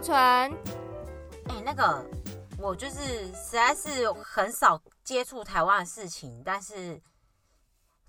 [0.00, 0.62] 早安，豪纯。
[1.48, 2.04] 哎、欸，那个，
[2.58, 7.02] 我就是实在是很少接触台湾的事情，但是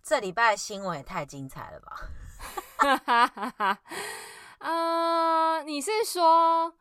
[0.03, 1.97] 这礼拜的新闻也太精彩了吧！
[2.77, 3.79] 哈哈哈哈
[4.59, 6.75] 呃，你是说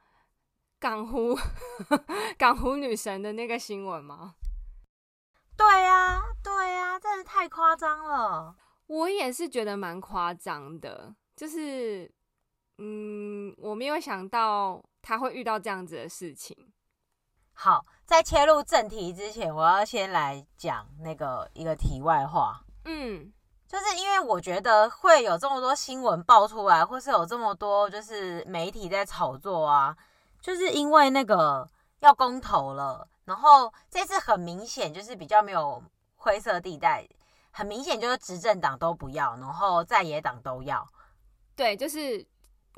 [0.79, 1.39] 港湖
[2.37, 4.35] 港湖女神的那个新闻吗？
[5.57, 8.57] 对呀、啊，对呀、啊，真的太夸张了。
[8.87, 12.13] 我也是觉得蛮夸张的，就是。
[12.81, 16.57] 嗯，我没有想到他会遇到这样子的事情。
[17.53, 22.65] 好，在切入正题之前，我要先来讲那个一个题外话。
[22.85, 23.33] 嗯，
[23.67, 29.97] 就是因为我觉得会有这么多新闻爆出来，或是有这么多就是媒体在炒作啊，
[30.41, 35.83] 就是因为那个要公投了，然后这次很明显就是比较没有
[36.15, 37.05] 灰色地带，
[37.51, 40.87] 很明显就是执政党都不要，然后在野党都要。
[41.57, 42.25] 对，就是。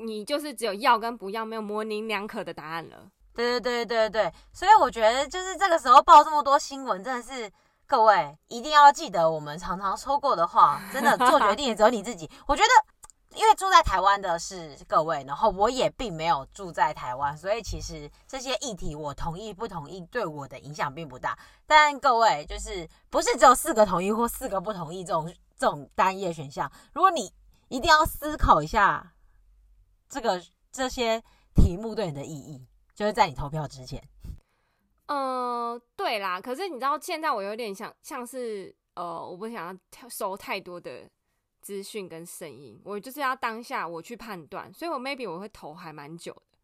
[0.03, 3.09] 你就是只有要跟不要，没有模棱两可的答案了。
[3.33, 7.49] 对对对对对，所以我觉得就是这个时候报这么多新闻，真的是
[7.87, 12.29] 各位一定要记得我们常常说过的话，真的做决定也只有你自己。
[12.45, 21.37] 我觉得，因为住在台湾的是各位，然后我也并没有住在台湾，所以其实这些议题我同意不同意，对我的影响并不大。
[21.65, 27.31] 但各位就是不是只有四个同意或四个不同意这种这种单一选项，如果你
[27.69, 29.13] 一定要思考一下。
[30.11, 31.23] 这个这些
[31.55, 34.03] 题目对你的意义，就是在你投票之前。
[35.07, 36.39] 呃，对啦。
[36.39, 41.09] 可是你知道，现在我有点像像是呃，我不想要收太多的
[41.61, 44.71] 资讯跟声音，我就是要当下我去判断。
[44.73, 46.57] 所以我 maybe 我会投还蛮久的，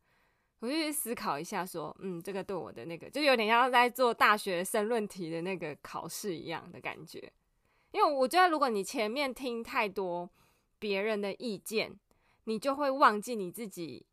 [0.60, 7.32] 我就去思考一下，说，嗯，这个对我的那个，就有点像在做大学申论题的那个考试一样的感觉。
[7.92, 10.30] 因为我觉得，如果你前面听太多
[10.80, 11.98] 别人的意见，
[12.48, 14.06] 你就会忘记你自己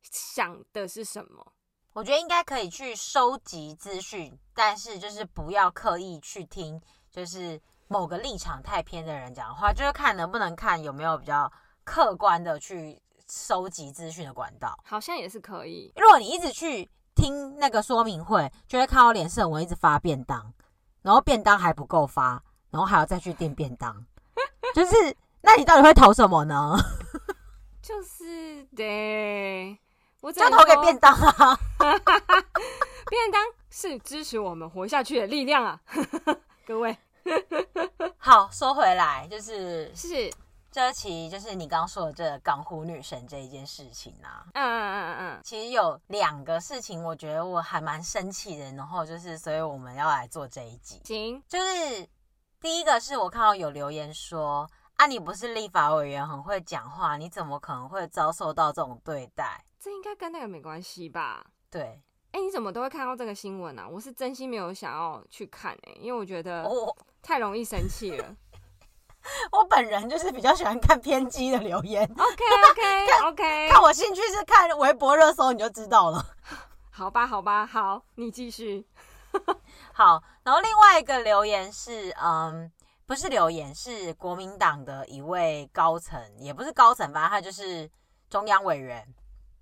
[0.00, 1.52] 想的是什么。
[1.92, 6.80] 我觉得应该可以去收集资讯，但是就是不要刻意去听，
[7.10, 11.52] 就是某个立场太偏的人讲的话，就是看能不能看有没有比较
[11.84, 14.74] 客观的去收集资讯的管道。
[14.82, 15.92] 好像也是可以。
[15.96, 20.54] 如果你一直去听那个说明会，就会看到脸色，我一直发便当，
[21.02, 24.04] 然后便当还不够发，然后还要再去订便当，
[24.74, 26.76] 就是那你到底会投什么呢？
[27.84, 29.78] 就是对，
[30.22, 31.60] 我就投给便当啊！
[33.10, 35.78] 便当是支持我们活下去的力量啊！
[36.66, 36.96] 各位，
[38.16, 40.32] 好，说回来，就是是
[40.72, 44.46] 这期就是你刚刚说的这个港湖女神这一件事情啊。
[44.54, 51.02] 嗯嗯嗯嗯嗯，其实有两个事情，我觉得我还蛮生气的，然后就是，所以我们要来做这一集。
[51.04, 52.08] 行，就是
[52.62, 54.66] 第一个是我看到有留言说。
[54.96, 59.64] 啊，你不是立法委员，很会讲话，你怎么可能会遭受到这种对待？
[59.80, 61.44] 这应该跟那个没关系吧？
[61.68, 62.00] 对，
[62.30, 63.88] 哎、欸，你怎么都会看到这个新闻啊？
[63.88, 66.64] 我是真心没有想要去看哎、欸，因为我觉得
[67.20, 68.36] 太容易生气了。
[69.50, 72.04] 我本人就是比较喜欢看偏激的留言。
[72.04, 76.24] OK OK 看 OK，看我兴趣是看微博热搜，你就知道了。
[76.90, 78.86] 好吧，好吧，好，你继续。
[79.92, 82.70] 好，然后另外一个留言是，嗯。
[83.06, 87.90] 不是留言，是国民党的一位高层，也不是高层吧，他就是
[88.30, 89.06] 中央委员。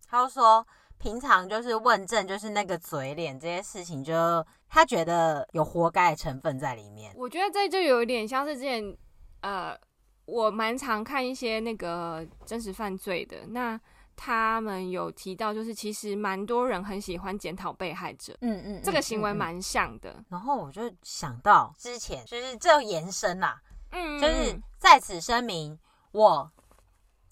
[0.08, 0.66] 他就说，
[0.98, 7.12] 平常就是问政，就是那个嘴脸，这些事情就他觉得有活该成分在里面。
[7.16, 8.96] 我觉得这就有一点像是之前，
[9.40, 9.76] 呃，
[10.24, 13.80] 我蛮常看一些那个真实犯罪的那。
[14.16, 20.22] 他们有提到，就是其实蛮多人很喜欢检讨被害者，嗯嗯，这个行为蛮像的。
[20.28, 23.56] 然后我就想到之前，就是这延伸呐，
[23.90, 25.76] 嗯，就是在此声明，
[26.12, 26.50] 我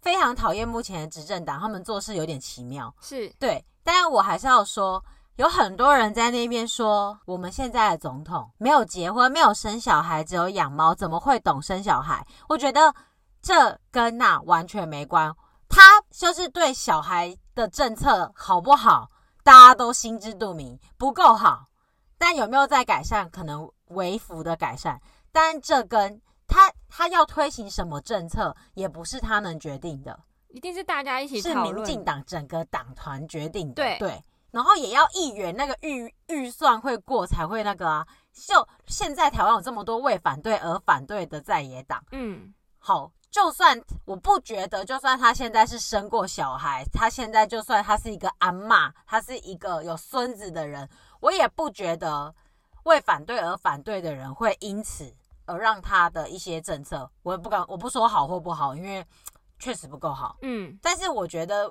[0.00, 5.04] 非常讨厌目前的执政党，他们做事有点奇妙，是对，但我还是要说，
[5.36, 12.26] 有很多人在那边说，我们现在的总统没有结婚，没有生小孩，只有养猫，怎么会懂生小孩？
[12.48, 12.94] 我觉得
[13.42, 15.34] 这跟那完全没关。
[16.10, 19.08] 他就是对小孩的政策好不好，
[19.42, 21.66] 大家都心知肚明，不够好，
[22.18, 25.00] 但有没有在改善，可能微幅的改善，
[25.32, 30.18] 但这跟他他要推行什么政策，也不是他能决定的，
[30.48, 33.74] 一定是大家一起，是民进党整个党团决定的。
[33.74, 38.06] 对对，然后也要议员那个预预算会过才会那个啊。
[38.32, 43.10] 就现在台湾有这么多为反对而反对的在野党，嗯，好。
[43.30, 50.88] 就算我不觉得，就算他现在是生过小孩，他现在就算他是一个阿嬷，他是一个有孙子的人，
[51.20, 52.34] 我也不觉得
[52.84, 55.14] 为反对而反对的人会因此
[55.46, 59.06] 而让他的一些政策，我也不敢，我不说好或不好，因为
[59.60, 60.36] 确实不够好。
[60.42, 61.70] 嗯，但是我觉得，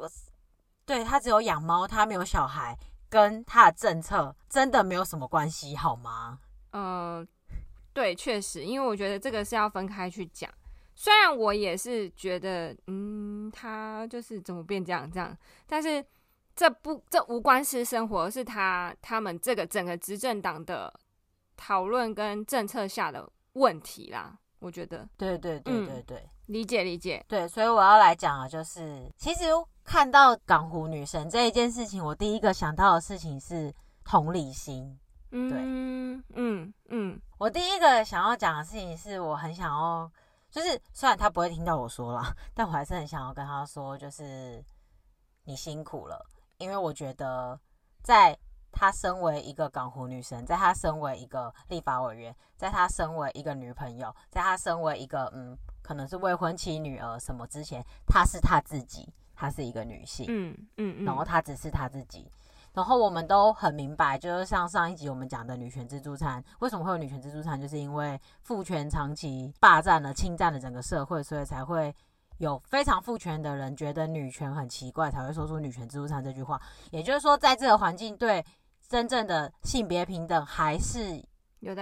[0.86, 2.78] 对，他只有养猫，他没有小孩，
[3.10, 6.40] 跟他的政策真的没有什么关系，好吗？
[6.72, 7.28] 嗯、呃，
[7.92, 10.50] 对，确实，因为我觉得这个是要分开去讲。
[11.02, 15.34] 虽然我也是觉得，嗯，他就是怎么变这样这样，
[15.66, 16.04] 但是
[16.54, 20.94] 这不这无关私生活，是他他们这个整个执政党的
[21.56, 24.38] 讨论跟政策下的问题啦。
[24.60, 27.24] 我觉得，对对对对对，嗯、理解理解。
[27.30, 29.46] 对，所以我要来讲的就是，其实
[29.86, 33.74] 看到港湖女神这一件事情，我第一个想到的事情是
[34.04, 35.00] 同理心。
[35.32, 40.12] 对，嗯嗯嗯，我第一个想要讲的事情是我很想要。
[40.50, 44.64] 就是虽然他不会听到我说啦，但我还是很想要跟他说，就是
[45.44, 46.26] 你辛苦了，
[46.58, 47.60] 因为我觉得
[48.04, 48.38] 在
[48.72, 62.32] 他身为一个港湖女神，在他身为一个立法委员，在他身为一个女朋友，在他身为一个嗯，可能是未婚妻女儿什么之前，他是他自己，他是一个女性，嗯嗯嗯，然后他只是他自己。
[62.74, 67.60] 然后我们都很明白，就是像上一集我们讲的女权自助餐，为什么会有女权自助餐？
[67.60, 71.94] 就是因为父权长期霸占了、侵占了整个社会，所以才会
[72.38, 76.62] 有非常父权的人觉得女权很奇怪，才会说出女权自助餐这句话。
[76.92, 78.46] 也就是说，在这个环境，对
[78.88, 81.24] 真正的性别平等还是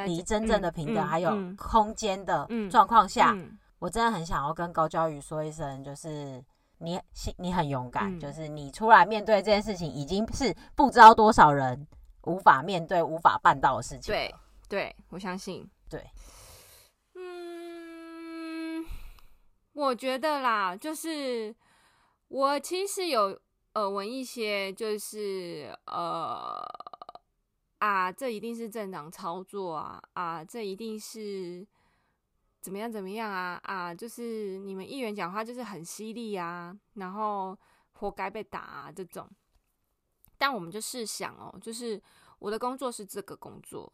[0.06, 3.36] 离真正的平等还有空间的状况下，
[3.80, 6.44] 我真的很想要跟高教宇说一声，就是。
[6.80, 7.00] 你
[7.38, 11.88] 你很勇敢，嗯，就是你出来面对这件事情，已经是不知道多少人
[12.24, 14.14] 无法面对、无法办到的事情。
[14.14, 14.36] 对，
[14.70, 15.68] 对，我相信。
[15.90, 16.06] 对，
[17.16, 18.86] 嗯，
[19.74, 21.56] 我觉得啦，就是
[22.28, 23.40] 我其实有
[23.74, 26.62] 耳闻一些，就是呃
[27.80, 31.66] 啊，这一定是政党操作啊啊，这一定是。
[32.62, 32.92] 怎么样？
[32.92, 33.60] 怎么样啊？
[33.64, 37.58] 啊，就是你们议员讲话就是很犀利啊，然后
[37.94, 39.30] 活该被打啊这种。
[40.38, 42.02] 但我们就试想哦，就是
[42.40, 43.92] 我的工作是这个工作，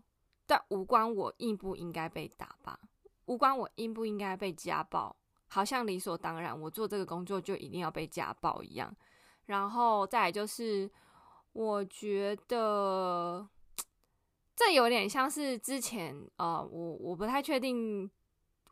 [0.47, 2.79] 但无关我应不应该被打吧，
[3.25, 5.15] 无关我应不应该被家暴，
[5.47, 8.93] 好像理所当然，我做这个工作就一定要被家暴一样。
[9.45, 10.89] 然后再来就是，
[11.51, 13.47] 我觉得
[14.55, 18.09] 这有点像是之前呃，我我不太确定。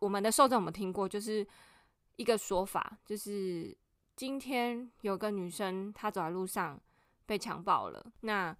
[0.01, 1.07] 我们的受众有没有听过？
[1.07, 1.47] 就是
[2.15, 3.75] 一个说法，就是
[4.15, 6.81] 今天有个女生她走在路上
[7.27, 8.55] 被强暴了，那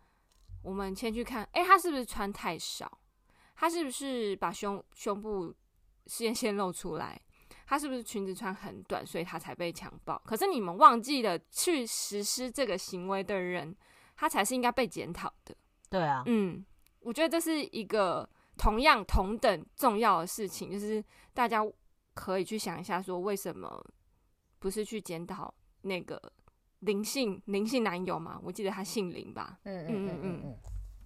[0.62, 3.00] 我们先去看，哎，她是不是穿太少？
[3.56, 5.52] 她是不是把胸胸部
[6.06, 7.20] 先先露出来？
[7.66, 10.22] 她是不是裙子穿很短，所以她才被强暴？
[10.24, 13.76] 可是你们忘记了去实施这个行为的人，
[14.16, 15.56] 他才是应该被检讨的。
[15.90, 16.64] 对啊，嗯，
[17.00, 18.30] 我觉得这是一个。
[18.62, 21.62] 同样同等重要的事情，就是大家
[22.14, 23.84] 可以去想一下，说为什么
[24.60, 26.22] 不是去检讨那个
[26.82, 28.40] 林姓林姓男友嘛？
[28.44, 29.58] 我记得他姓林吧？
[29.64, 30.58] 嗯嗯嗯嗯嗯。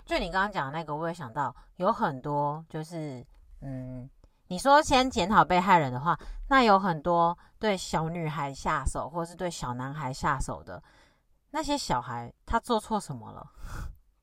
[0.05, 3.25] 就你刚刚讲的那个，我也想到有很多，就是
[3.61, 4.09] 嗯，
[4.47, 10.83] 你说先检讨被害人的话，那有很多对小女孩下手，或是对小男孩下手的
[11.51, 13.49] 那些小孩，他做错什么了？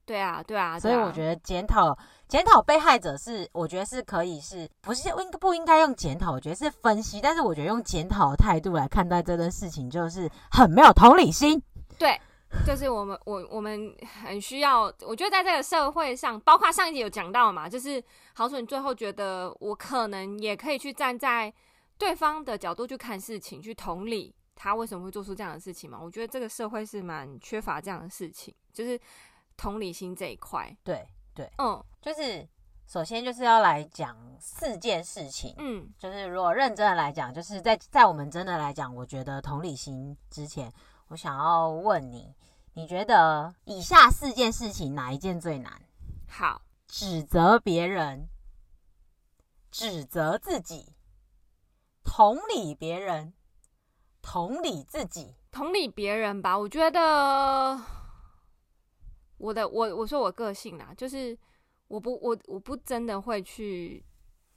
[0.04, 6.32] 对啊，对啊，所以我觉得检讨检讨被害者是，我觉得是可以是，不是应不应该用检讨？
[6.32, 11.62] 我觉得是分析，但是我觉得用检讨的态度来看待这件事情，就是很没有同理心。
[11.98, 12.20] 对，
[12.66, 13.94] 就是我们我我们
[14.24, 18.02] 很需要，我觉得在这个社会上，包括上一集有讲到嘛，就是
[18.34, 21.52] 好说你最后觉得我可能也可以去站在
[21.96, 25.98] 对方的角度去看事情，去同理他为什么会做出这样的事情嘛？
[26.02, 28.98] 我觉得这个社会是蛮缺乏这样的事情，就是。
[29.56, 32.48] 同理心这一块，对对，嗯，就是
[32.86, 40.72] 首先就是要来讲四件事情，嗯，就是如果认真的来讲，就是在在我们真的来讲，我觉得同理心之前，
[41.08, 42.34] 我想要问你，
[42.74, 45.80] 你觉得以下四件事情哪一件最难？
[46.28, 48.28] 好，指责别人，
[49.70, 50.94] 指责自己，
[52.04, 53.32] 同理别人，
[54.20, 57.80] 同理自己，同理别人吧，我觉得。
[59.42, 61.36] 我的我我说我个性啦，就是
[61.88, 64.00] 我不我我不真的会去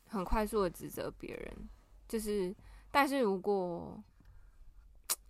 [0.08, 1.70] 很快速的指责别人，
[2.08, 2.56] 就是
[2.92, 4.00] 但是如果，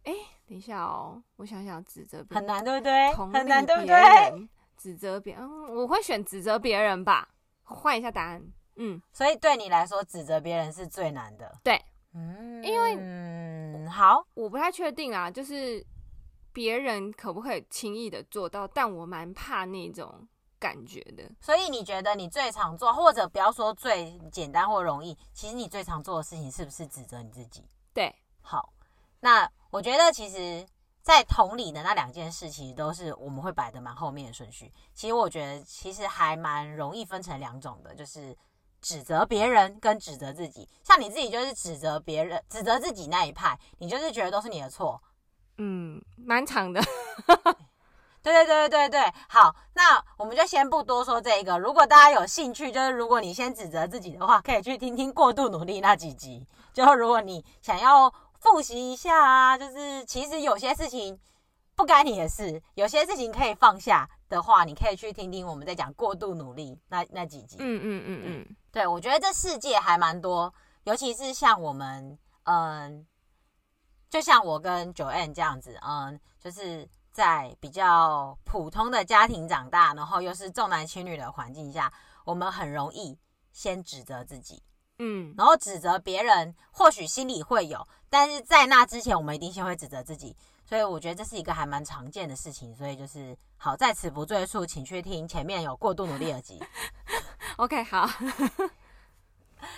[0.03, 3.13] 哎、欸，等一下哦，我想想指责别人很难对不对？
[3.13, 4.49] 同很难对不对？
[4.75, 7.29] 指责别人，嗯，我会选指责别人吧。
[7.63, 8.45] 换一下答案，
[8.75, 11.57] 嗯，所以对你来说，指责别人是最难的。
[11.63, 11.81] 对，
[12.13, 15.83] 嗯，因为嗯，好，我不太确定啊，就是
[16.55, 20.25] 别人可不可以轻易的做到，但我蛮怕那种
[20.57, 21.29] 感觉的。
[21.41, 27.65] 所以你觉得你最常做，或者不要说最简单或容易，其实你最常做的事情是不是指责你自己？
[27.93, 28.73] 对，好，
[29.19, 30.65] 那我觉得其实。
[31.05, 34.73] 在同理的那两件事，其实都是我们会摆的蛮后面的顺序。
[34.95, 38.35] 其实我觉得，其实还蛮容易分成两种的，就是
[38.81, 40.67] 指责别人跟指责自己。
[40.83, 44.99] 像你自己就是指责别人、指责自己那一派，你就是觉得都是你的错。
[45.57, 46.81] 嗯，蛮长的。
[48.21, 49.13] 对对对对对对。
[49.29, 51.57] 好，那我们就先不多说这一个。
[51.59, 56.47] 如果大家有兴趣，就是如果你先指责自己的话，可以去听听过度努力那几集。
[56.73, 58.13] 就如果你想要。
[58.37, 61.19] 复习一下啊，就是其实有些事情
[61.75, 67.57] 不干你的事，有些事情可以放下的话，你可以去听听我们在讲过度努力那那几集。
[67.59, 73.07] 嗯嗯嗯嗯，对，我觉得这世界还蛮多，尤其是像我们，嗯，
[74.15, 81.91] 就像我跟 Joanne 这样子，嗯，就是在比较普通的家庭长大，然后又是重男轻女的环境下，
[82.23, 83.19] 我们很容易
[83.51, 84.63] 先指责自己。
[84.99, 96.63] 嗯，然后指责别人，或许心里会有，但是在那之前，我们一定先会指责自己，所以我觉得这是一个还蛮常见的事情，所以就是好，在此不赘述，请去听前面有过度努力的集。
[97.57, 98.09] OK，好，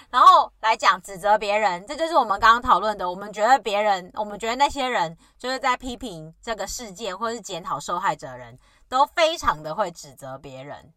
[0.10, 8.58] 然后来讲指责别人，这就是我们刚刚讨论的，我们觉得别人，我们觉得那些人就是在批评这个事件或是检讨受害者人
[8.90, 10.94] 都非常的会指责别人。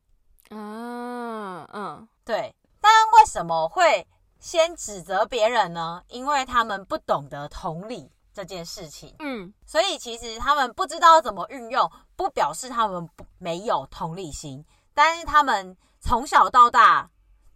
[0.51, 2.55] 嗯嗯，对。
[2.81, 4.07] 但为什么会
[4.39, 6.03] 先指责别人呢？
[6.09, 9.15] 因为他们不懂得同理这件事情。
[9.19, 14.65] 嗯，所以其实他们不知道怎么运用，不表示他们不没有同理心。
[14.95, 17.11] 但是他们从小到大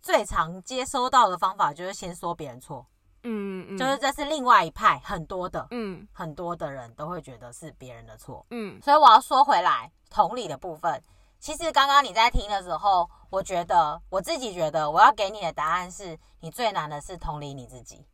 [0.05, 2.87] 最常接收到的方法就是先说别人错。
[3.23, 8.45] 嗯嗯，就是这是另外一派很多的，嗯，很多的人都会觉得是别人的错。
[8.51, 11.03] 嗯，所以我要说回来，同理的部分。
[11.41, 18.07] 其实刚刚你在听的时候，我觉得我自己觉得，我要给你的答案是你最难的是同理你自己，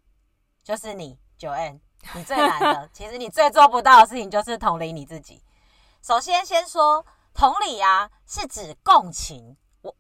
[0.63, 1.81] 就是你 Joanne，
[2.15, 5.43] 你最难的， 其实你最做不到的事情就是同理你自己。
[6.03, 7.05] 首先先说
[7.35, 9.93] 同理啊，是指共情，我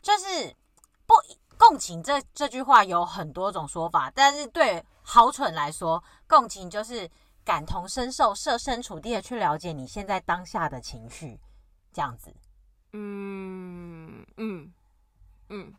[0.00, 0.56] 就是
[1.06, 1.14] 不
[1.56, 7.08] 共情这这句话有很多种说法，但是对好蠢来说，共情就是
[7.44, 11.40] 感同身受、设身处地的去了解你现在当下的情绪，
[11.92, 12.34] 这样子。
[12.92, 14.72] 嗯嗯
[15.48, 15.74] 嗯，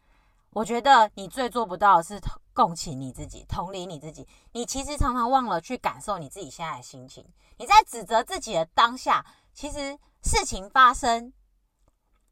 [0.51, 2.19] 我觉得你最做不到的是
[2.53, 4.27] 共情你自己，同理你自己。
[4.51, 7.25] 你其实常常忘了去感受你自己现在的心情。
[7.57, 11.33] 你在指责自己的当下，其实事情发生，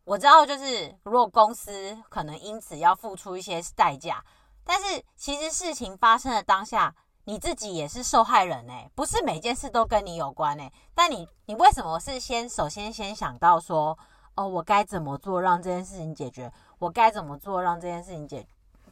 [0.05, 4.23] 我知道就是如果公司可能因此要付出一些代价，
[4.63, 10.71] 但是其实事情发生的当下，你自己也是受害人欸，不是每件事都跟你有关欸。
[10.93, 13.97] 但你你为什么是先首先先想到说？
[14.35, 16.51] 哦，我该怎么做让这件事情解决？
[16.77, 18.45] 我该怎么做让这件事情解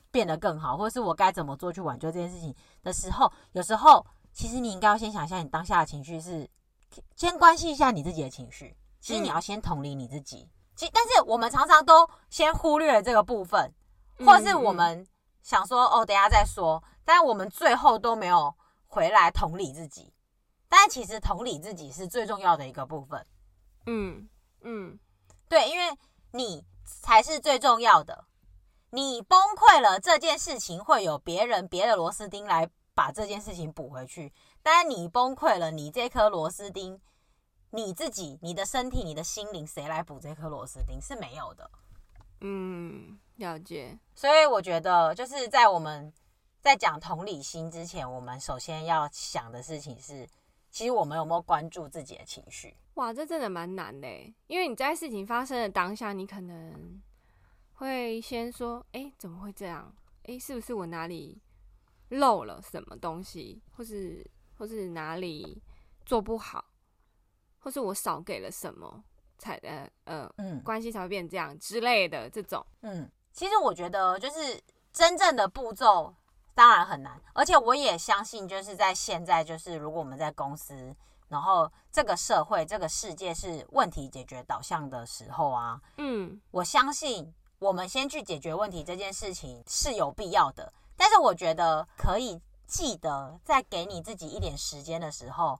[0.10, 0.77] 变得更好？
[0.77, 6.50] 或者是我该怎么做去挽救这件事情的时候，有时候其实你应该要先想一下你当下的情绪是，
[7.17, 8.74] 先关心一下你自己的情绪。
[9.01, 10.50] 其实你要先同理你自己。
[10.75, 13.74] 其，但是我们常常都先忽略了这个部分，
[14.25, 15.08] 或是我们
[15.42, 18.56] 想说哦，等下再说，但我们最后都没有
[18.88, 20.13] 回来同理自己。
[20.68, 23.25] 但其实同理自己是最重要的一个部分。
[23.86, 24.27] 嗯
[24.62, 25.00] 嗯。
[25.48, 25.96] 对，因为
[26.32, 28.25] 你才是最重要的。
[28.89, 34.34] 你崩溃了，这件事情会有别人别的螺丝钉来把这件事情补回去。
[34.63, 37.00] 但你崩溃了，你这颗螺丝钉，
[37.75, 41.68] 你自己、你的身体、你的心灵，谁来补这颗螺丝钉是没有的。
[42.42, 43.98] 嗯，了解。
[44.13, 46.13] 所以我觉得，就是在我们
[46.62, 50.30] 在讲同理心之前，我们首先要想的事情是，
[50.70, 52.77] 其实我们有没有关注自己的情绪？
[52.94, 54.08] 哇，这真的蛮难的，
[54.46, 57.01] 因为你在事情发生的当下，你可能
[57.74, 59.92] 会先说：“哎，怎么会这样？
[60.25, 61.42] 哎，是不是我哪里
[62.10, 65.60] 漏了什么东西，或是或是哪里
[66.06, 66.63] 做不好，
[67.63, 69.01] 或是我少给了什么，
[69.38, 76.13] 才呃呃，嗯，关系才会变这样之类的这种。”嗯，其实我觉得就是真正的步骤
[76.53, 80.93] 当然很难，而且我也相信，就是在现在，就是如果我们在公司。
[81.29, 95.60] 然后这个社会、这个世界是问题解决导向的时候啊，嗯，我相信，我们先去解决问题这件事情是有必要的，但是我觉得可以记得在给你自己一点时间的时候，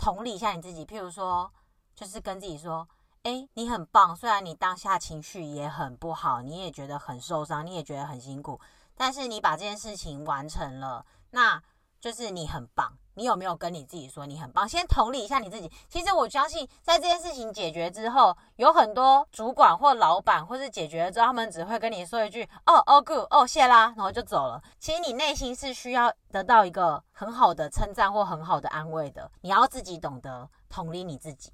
[0.00, 1.52] 同理一下你自己，譬如说，
[1.94, 2.88] 就是跟自己说，
[3.24, 8.58] 诶，你很棒，虽然你当下情绪也很不好，你也觉得很受伤，你也觉得很辛苦，
[8.96, 11.62] 但是你把这件事情完成了，那
[12.00, 12.96] 就是你很棒。
[13.14, 14.68] 你有没有跟你自己说你很棒？
[14.68, 15.70] 先同理一下你自己。
[15.88, 24.62] 其实我相信，在这件事情解决之后，有很多主管或老板，或是解决了之后，他们只会跟你说一句“哦哦，good，哦，谢啦”，然后就走了。
[24.78, 29.30] 其实你内心是需要得到一个很好的称赞或很好的安慰的。
[29.40, 31.52] 你要自己懂得同理你自己。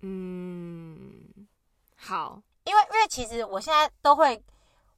[0.00, 1.46] 嗯，
[1.96, 4.42] 好，因为因为其实我现在都会，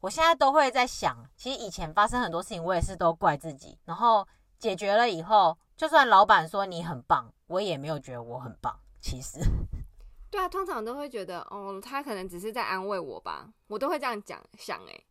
[0.00, 4.26] 我现在都会在想，其实以前发生很多事情，我也是都怪自己，然后
[4.58, 5.58] 解决了以后。
[5.78, 8.76] 就算老板说你很棒，我也没有觉得我很棒。
[9.00, 9.38] 其实，
[10.28, 15.04] 对啊，通常都会觉得哦，他可能只是在安慰我吧，我都会这样讲想哎，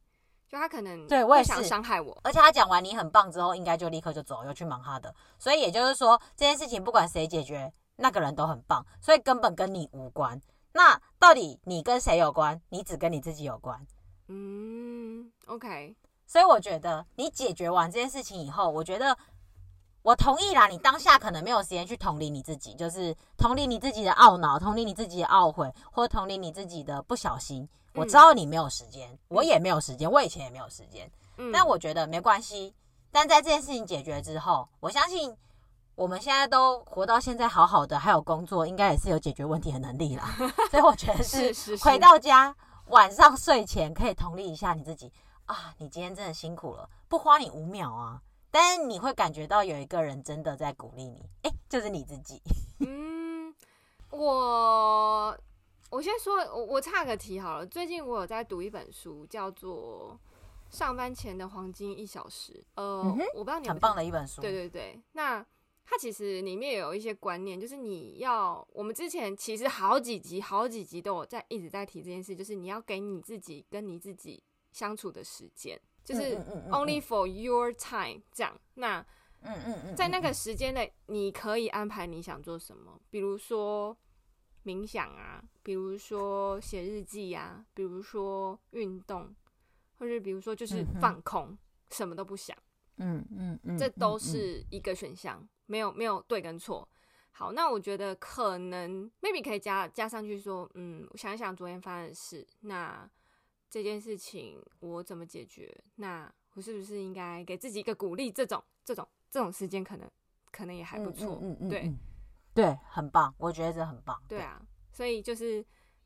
[0.45, 5.15] 就他可能对我也想伤害我，而且他讲完你很棒之后，应该就立刻就走，又去忙他的。
[5.39, 10.37] 所以也就是说，这件事情不管谁解决，那个人都很棒，所以根本跟你无关。
[10.73, 12.61] 那到底你跟谁有关？
[12.67, 13.87] 你只跟你自己有关。
[14.27, 15.95] 嗯，OK。
[16.25, 19.17] 所以我觉得你解决完这件事情以后，我觉得。
[20.07, 27.67] 我同意啦，你当下可能没有时间去同理你自己，就是同理你自己的懊恼，同理你自己的懊悔，或同理你自己的不小心。
[27.93, 31.11] 我知道你没有时间，我也没有时间，我以前也没有时间。
[31.51, 32.73] 但我觉得没关系。
[33.11, 35.35] 但在这件事情解决之后，我相信
[35.95, 40.33] 我们现在都活到现在好好的，还有工作，应该也是有解决问题的能力啦。
[40.71, 45.11] 所以我觉得是回到家晚上睡前可以同理一下你自己
[45.47, 48.21] 啊，你今天真的辛苦了，不花你五秒啊。
[48.59, 52.41] 但是你会感觉到有一个人真的在鼓励你，哎，就是你自己。
[52.81, 53.53] 嗯，
[54.09, 55.37] 我
[55.91, 57.63] 我先说，我我岔个题好了。
[57.67, 60.19] 最近我有在读一本书，叫做
[60.75, 62.51] 《上班前的黄金一小时》。
[62.73, 64.41] 呃，嗯、我不知道你有没有，很棒的一本书。
[64.41, 65.45] 对对对，那
[65.85, 75.79] 它其实里面有一些观念，就是你要，我们之前其实好几集、好几集都有在一直在提这件事，就是你要给你自己跟你自己相处的时间。
[76.07, 76.37] 就是
[76.71, 79.05] only for your time 这样，那
[79.41, 83.95] 嗯嗯嗯，在那个时间内，你可以安排你想做什么，比如说
[84.63, 89.35] 冥想啊，比如说写日记啊，比如说运动，
[89.99, 91.57] 或者比如说就是放空，
[91.89, 92.57] 什么都不想，
[92.99, 96.87] 嗯嗯嗯，这都是一个选项，没有没有对跟错。
[97.31, 103.09] 好，那我觉得可能 maybe 可以加加上去说，嗯，我想一想昨天发生的事，那。
[103.69, 105.73] 这件事情我怎么解决？
[105.95, 108.31] 那我是不是应该给自己一个鼓励？
[108.31, 110.09] 这种、这种、这种时间可能
[110.51, 111.39] 可能也还不错。
[111.41, 111.97] 嗯嗯，对嗯
[112.53, 114.19] 对，很棒，我觉得这很棒。
[114.27, 115.63] 对啊，所以就是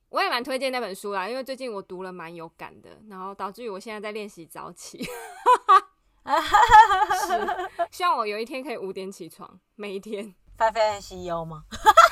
[0.10, 5.02] 我也蛮推荐那本书啦，因为最近我读了蛮有感的，然后导致于我现在在练习早起。
[6.22, 10.36] 是，希望我有一天可以五点起床，每一天。
[10.58, 11.64] 菲菲 CEO 吗？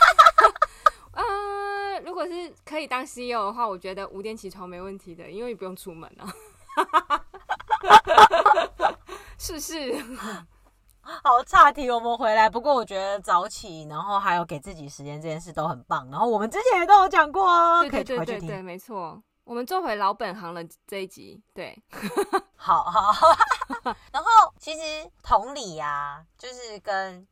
[2.50, 6.34] 是可以当 CEO 的话，我觉得五点起床没问题的，因为你不用出门啊。
[9.38, 9.96] 是 不是？
[11.02, 12.48] 好差题，我们回来。
[12.50, 16.08] 不过我觉得早起，然后还有给自己时间这件事都很棒。
[16.12, 19.22] 然后我们之前也都有讲过哦，对对对对对，没错。
[19.44, 21.76] 我们做回老本行了这一集，对，
[22.56, 23.12] 好 好。
[24.12, 27.28] 然后其实同理呀、啊，就是跟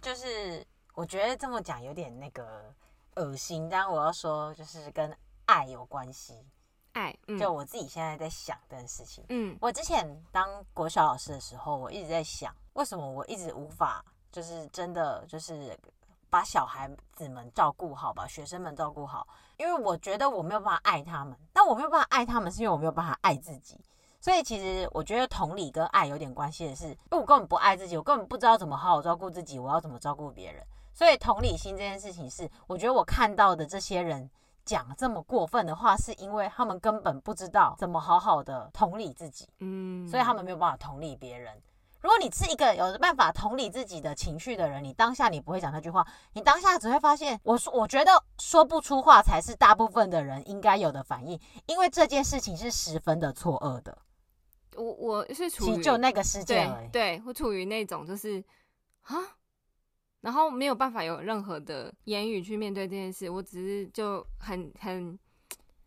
[0.00, 2.74] 就是我觉得这么讲有点那个。
[3.16, 6.46] 恶心，但我要说，就是跟爱有关系。
[6.92, 9.24] 爱，嗯、就我自己现在在想这件事情。
[9.28, 15.76] 嗯，我之前当国小老师的时候，我一直在想，为什么我一直无法，就是真的，就是
[16.30, 19.26] 把小孩子们照顾好，把学生们照顾好。
[19.56, 23.80] 因为我觉得我没有办法爱他们，但我没有办法爱他们，是因为我没有办法爱自己。
[24.20, 30.64] 所以其实我觉得同理跟爱有点关系的是，因为我根本不爱自己，我根本不知道怎么好好照顾自己，我要怎么照顾别人。
[30.94, 34.30] 所以同理心这件事情是，我觉得我看到的这些人
[34.64, 41.60] 讲这么过分的话，是因为他们根本不知道怎么好好的同理自己，嗯，所以他们没有办法同理别人。
[42.00, 53.98] 如果你是一个有办法同理自己的情绪的人，你当下你不会讲那句话，你当下只会发现，我说我觉得说不出话才是大部分的人应该有的反应，因为这件事情是十分的错愕的。
[54.76, 58.44] 我我是处于就那个事件而已，对，对我处于那种就是
[59.02, 59.16] 啊。
[60.24, 65.18] 然后没有办法有任何的言语去面对这件事，我只是就很很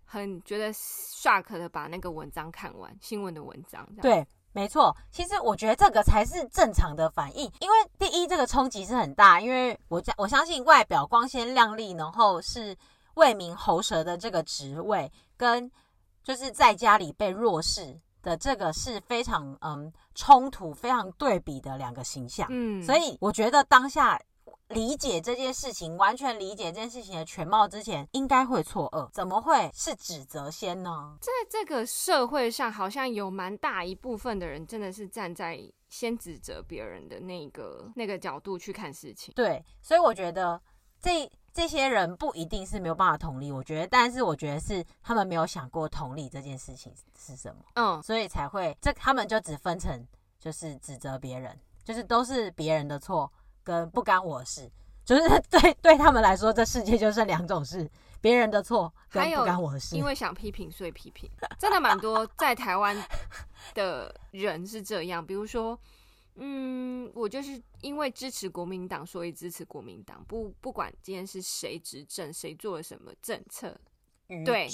[0.05, 3.83] 很觉得 shock 的把那个文章看完，新闻的文章。
[3.99, 4.95] 对，没错。
[5.11, 12.77] 其实我觉得这个才是正常的反应，因为第一，这个冲击是很大，因为我我相信外表光鲜亮丽，然后是
[13.15, 15.67] 为民喉舌的这个职位，跟
[16.23, 22.47] 就是在家里被弱势的这个是非常嗯冲突、非常对比的两个形象。
[22.51, 24.21] 嗯，所以我觉得当下。
[24.69, 31.17] 理解这件事情，完全理解这件事情的全貌之前，应该会错愕，怎么会是指责先呢？
[31.21, 39.33] 在这个社会上，好像有蛮大一部分的人，真的是站在先指责别人的那个那个角度去看事情。
[39.35, 40.61] 对，所以我觉得
[41.01, 50.05] 这这些人不一定是没有办法同理，我觉得，但是我觉得是他们没有想过同理这件事情是什么，嗯，所以才会这他们就只分成
[50.39, 53.31] 就是指责别人，就是都是别人的错。
[53.67, 54.71] 跟不干我事，
[55.03, 57.89] 就是 对对他们来说，这世界就剩两种事：
[58.21, 59.97] 别人的错跟不干我的事。
[59.97, 62.95] 因为想批评，所以批评，真的蛮多 在台湾
[63.73, 65.25] 的人是这样。
[65.25, 65.77] 比如说，
[66.35, 70.23] 嗯，我就是因为支持国民党，所以支持国民党。
[70.29, 73.77] 不不管今天是谁执政，谁做了什么政策，
[74.45, 74.69] 对，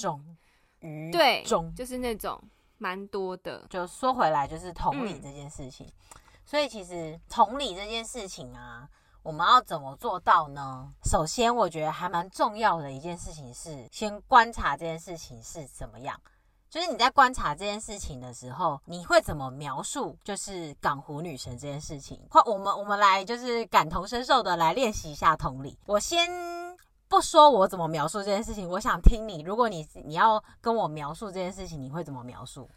[1.12, 1.44] 对，
[1.76, 2.40] 就是那种
[2.78, 3.66] 蛮多的。
[3.72, 5.88] 就说回来，就是同理这件事情。
[5.88, 8.88] 嗯所以其实同理这件事情啊，
[9.22, 10.92] 我们要怎么做到呢？
[11.06, 16.20] 首先，我觉得还蛮重要的一件事情是，先观察这件事情是怎么样。
[16.70, 20.18] 就是你在观察这件事情的时候，你会怎么描述？
[20.24, 22.20] 就是港湖女神这件事情。
[22.32, 25.78] 或我们我们来就是感同身受的来练习一下同理。
[25.86, 26.28] 我先
[27.08, 29.44] 不说我怎么描述这件事情，我想听你。
[29.44, 32.68] 如果你你要跟我描述这件事情，你会怎么描述？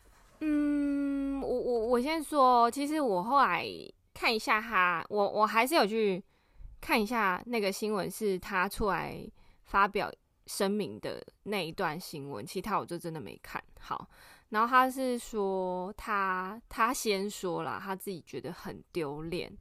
[0.41, 3.67] 嗯，我我我先说，其实我后来
[4.15, 6.23] 看一下他，我我还是有去
[6.81, 9.27] 看一下那个新闻，是他出来
[9.65, 10.13] 发表
[10.47, 14.09] 声明的那一段新闻，其他我就真的没看好。
[14.51, 19.53] 然后他是说他他先说了，他自己觉得很丢脸，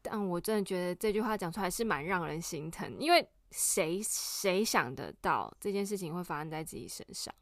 [0.00, 7.34] 但我真的觉得这句话讲出来是蛮让人心疼，因为谁谁想得到这件事情会发生在自己身上？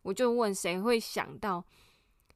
[0.00, 1.64] 我就问谁会想到，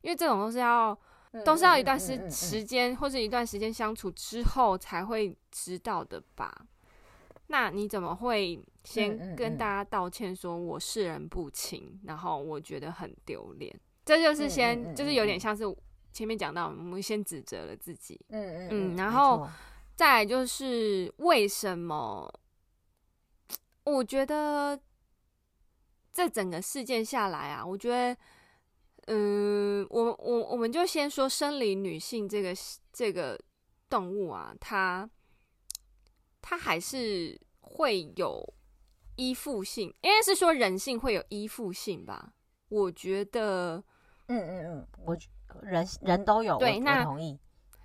[0.07, 0.97] 因为这种都是要，
[1.45, 6.65] 都是要一段时时间或者一段时间相处之后才会知道的吧？
[7.49, 13.77] 那你怎么会先跟大家道歉，说我识人不清，然后我觉得很丢脸？
[14.05, 15.65] 这就是先，就是有点像是
[16.13, 19.49] 前面讲到，我们先指责了自己，嗯嗯，然后
[19.97, 22.33] 再来就是为什么？
[23.83, 24.79] 我觉得。
[26.13, 28.17] 这整个事件下来啊，我觉得，
[29.07, 32.55] 嗯，我我我们就先说生理女性这个
[32.93, 33.41] 这个
[33.89, 35.09] 动物啊，它
[36.43, 38.55] 它还是会有
[39.17, 42.33] 依附性，应该是说人性会有依附性吧？
[42.69, 43.83] 我觉得，
[44.27, 45.17] 嗯嗯嗯，我
[45.63, 47.39] 人人都有，对，那同意。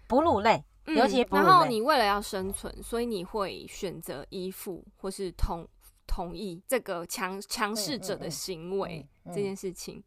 [0.07, 5.67] 哺乳类，尤其哺乳类，然后你为了要生存，所以你会选择依附或是同。
[6.07, 10.03] 同意这个强强势者的行为这件事情，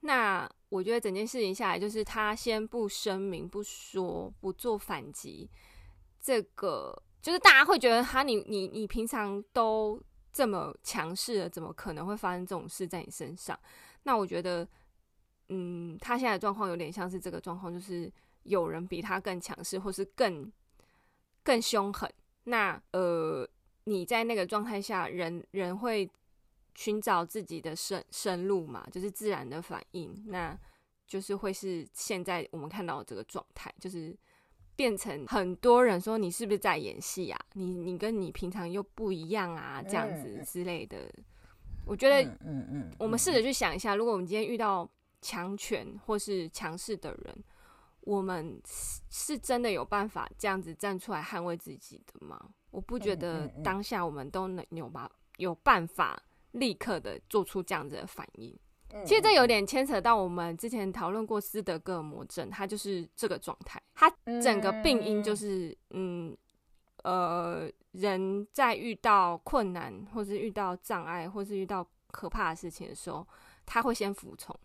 [0.00, 5.50] 那我觉得整件事情下来，就是他先不声明、不说、不做反击，
[6.20, 10.00] 这个就是大家会觉得他你你你平常都
[10.32, 13.58] 这么强势了，怎么可能会发生这种事在你身上？
[14.04, 14.66] 那我觉得，
[15.48, 18.10] 嗯，他现在的状况有点像是这个状况，就是
[18.44, 20.52] 有人比他更强势，或是更
[21.42, 22.12] 更凶狠。
[22.44, 23.48] 那呃。
[23.84, 26.06] 你在那个状态下，人人会
[26.78, 30.56] 寻找自己的生生路嘛，就是自然的反应，那
[31.08, 34.16] 就是会是现在我们看到的这个状态，就是
[34.76, 37.40] 变成很多人说你是不是在演戏啊？
[37.54, 41.12] 你你跟你平常又不一样啊，这样子之类的。
[41.84, 44.88] 我觉得，嗯嗯，我们试着去想一下，如果我们今天遇到
[45.20, 47.44] 强权或是强势的人，
[48.02, 48.62] 我们
[49.10, 52.40] 是真的有办法这样子站出来捍卫自己的吗？
[52.70, 58.56] 我不觉得当下我们都能有吧，有办法立刻的做出这样子的反应。
[59.04, 66.34] 其实这有点牵扯到我们之前讨论过斯德哥尔摩症，它就是这个状态，它整个病因就是，嗯，
[67.02, 73.26] 呃，人在遇到困难，或是遇到障碍，或是遇到可怕的事情的时候，
[73.66, 74.58] 他会先服从，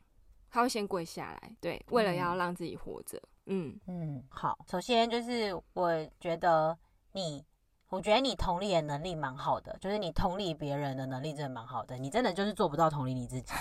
[0.49, 3.21] 他会先跪下来，对，为了要让自己活着。
[3.47, 5.91] 嗯嗯，好，首先就是我
[6.21, 6.77] 觉得
[7.11, 7.43] 你。
[7.93, 11.95] 我觉得你同理的能力蛮好的，就是你同理别人的能力真的蛮好的。
[11.95, 13.53] 你真的就是做不到同理你自己，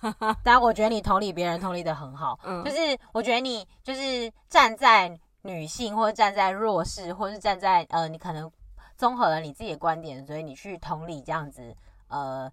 [0.42, 2.40] 但我觉得你同理别人同理的很好。
[2.44, 8.50] 嗯，就是我觉得你就是站在女性，或者站在弱势，或是站在呃，你可能
[8.96, 11.76] 综合了你自己的观点，所以你去同理这样子
[12.08, 12.50] 呃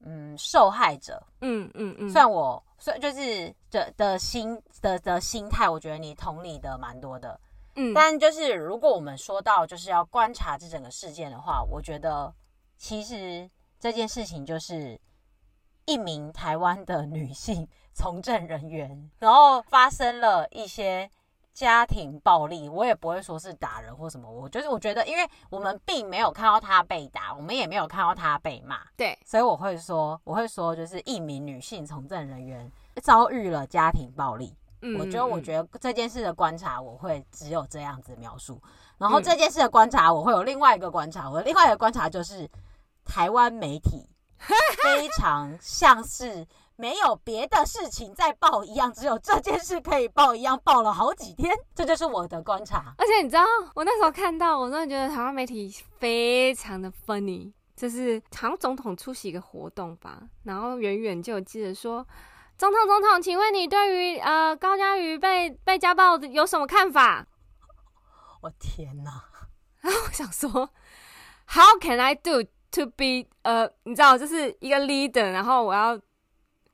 [0.00, 1.22] 嗯受害者。
[1.40, 7.38] 嗯嗯嗯，算我算就是的的心的的心态，我觉得你同理的蛮多的。
[7.78, 12.34] 嗯，但就是如果我们说到就是要观察这整个事件的话，我觉得
[12.76, 15.00] 其实这件事情就是
[15.86, 21.08] 一名台湾的女性从政人员，然后发生了一些
[21.54, 32.70] 家庭暴力，我也不会说是打人或什么，我就是我觉得，因为我们并没有看到她被打，我们也没有看到她被骂，对，所以我会说，我会说，就是一名女性从政人员
[33.02, 34.56] 遭遇了家庭暴力。
[34.82, 38.60] 嗯，我觉得，我觉得这件事的观察，我会只有这样子描述。
[38.96, 41.30] 然后这件事的观察，我会有另外一个观察。
[41.30, 42.48] 我的另外一个观察就是，
[43.04, 51.52] 台湾媒体 非常像是没有别的事情在报一样，只有这件事可以报一样，报了好几天。
[51.74, 52.94] 这就是我的观察。
[52.98, 62.06] 而且你知道，我那时候看到，我真的觉得台湾媒体非常的 funny，就是好像总统出席一个活动吧，然后远远就有记者说。
[62.58, 67.24] 总统，总统，请问你对于呃高嘉瑜被被家暴有什么看法？
[68.42, 69.22] 我天哪！
[69.80, 70.50] 然后我想说
[71.46, 72.42] ，How can I do
[72.72, 75.92] to be 呃，你知道，就是一个 leader，然后我要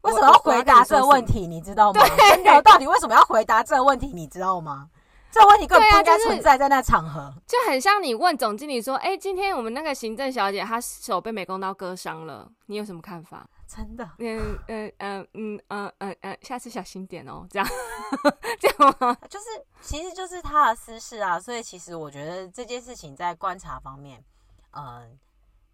[0.00, 1.46] 为什么要回答这个问题？
[1.46, 2.00] 你知道吗？
[2.00, 4.06] 对，到底为什么要回答这个问题？
[4.06, 4.88] 你知道吗？
[5.30, 17.68] 这个问题根本不应该存在在那场合，啊就是，就很像你问总经理说：“哎、欸，今天我们那个行政小姐她手被美工刀割伤了，你有什么看法？”真的，嗯嗯嗯嗯嗯嗯嗯，下次小心点哦，这样
[18.60, 19.14] 这样吗？
[19.28, 19.46] 就是，
[19.80, 24.24] 其实就是他的私事啊，所以其实我觉得这件事情在观察方面，
[24.72, 25.18] 嗯，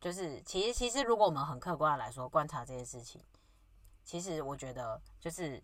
[0.00, 3.22] 就是其实其实如果我们很客观的来说观察这件事情，
[4.05, 5.62] 其实我觉得就是，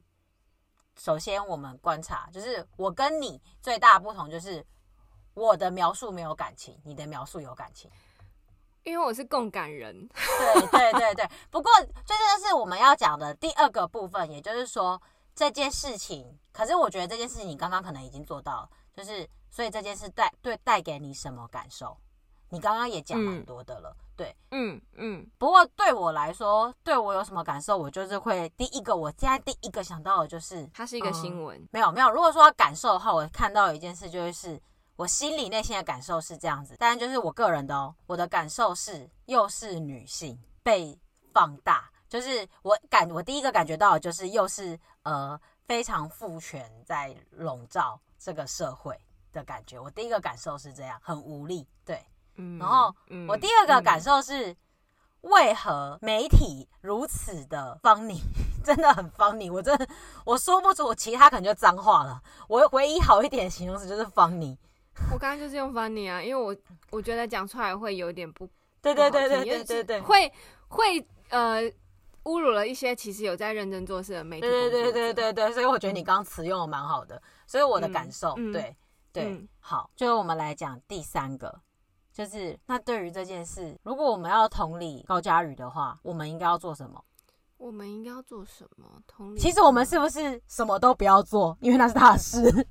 [0.97, 4.65] 首先我们观察，就是我跟你最大的不同就是
[5.35, 7.91] 我的描述没有感情，你的描述有感情。
[8.87, 11.29] 因为我是共感人， 对对对对。
[11.51, 11.72] 不过，
[12.05, 15.01] 这就是我们要讲的第二个部分，也就是说
[15.35, 16.38] 这件事情。
[16.53, 21.99] 可是我觉得这件事情你刚刚可能已经做到了，就是所以这件事带对带给你什么感受？
[22.51, 25.31] 你刚刚也讲蛮多的了，嗯、对，嗯嗯。
[25.37, 27.77] 不过对我来说，对我有什么感受？
[27.77, 31.68] 我就是会第一个，我现在第一个想到的就是它是一个新闻、嗯。
[31.72, 34.61] 没有没有，如果说要感受的话，我看到一件事就是。
[34.97, 37.95] 我心里内心的感受是这样子，当然就是我个人的哦。
[38.07, 40.99] 我的感受是，又是女性被
[41.35, 48.99] 放大，就是我感我第一个感觉到的就是又是呃非常父权在笼罩这个社会
[49.33, 49.79] 的感觉。
[49.79, 52.03] 我第一个感受是这样，很无力，对，
[52.37, 52.59] 嗯。
[52.59, 52.95] 然后
[53.29, 54.57] 我第二个感受是，嗯、
[55.21, 58.21] 为何媒体如此的 funny，
[58.65, 59.53] 真的很 funny。
[59.53, 59.87] 我真的
[60.25, 62.23] 我说不出我其他可能就脏话了。
[62.49, 64.57] 我唯一好一点的形容词就是 funny。
[65.13, 66.57] 我刚刚就是用 funny 啊，因为我
[66.91, 68.49] 我觉得讲出来会有点不
[68.83, 70.33] 对对对对对对对，会
[70.69, 71.63] 会呃
[72.25, 74.43] 侮辱了一些其实有在认真做事的媒体。
[74.43, 78.77] 对对对对对，所以我觉得你刚刚词用的蛮好的，所以我的感受、嗯、对
[79.13, 81.61] 对、嗯、好，最后我们来讲第三个，
[82.13, 87.03] 就是那对于这件事，如果我们要同理高佳宇的话，我们应该要做什么？
[87.59, 88.87] 我们应该要做什么？
[89.07, 92.67] 同理，其实我们是不是什么都不要做，因为那是他的事。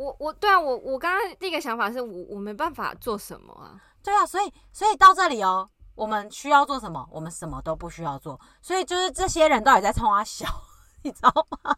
[0.00, 7.06] 我我对啊，我我刚刚第一个想法是我我没办法做什么啊，对啊，所以所以到这里哦，我们需要做什么？
[7.12, 10.46] 我们什么都不需要做，所以就是这些人到底在冲他小，
[11.04, 11.76] 你知道吗？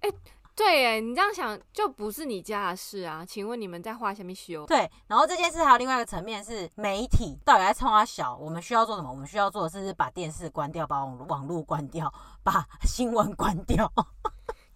[0.00, 0.14] 哎、欸，
[0.56, 3.22] 对哎，你这样想就不是你家的事啊？
[3.22, 4.64] 请问你们在画下面修？
[4.64, 9.10] 对，然后这件事还有另外一个层面是媒体到底在冲他小，我们需要做什么？
[9.10, 12.10] 我们需要做的是把电视关掉，把网网络关掉，
[12.42, 13.92] 把新闻关掉。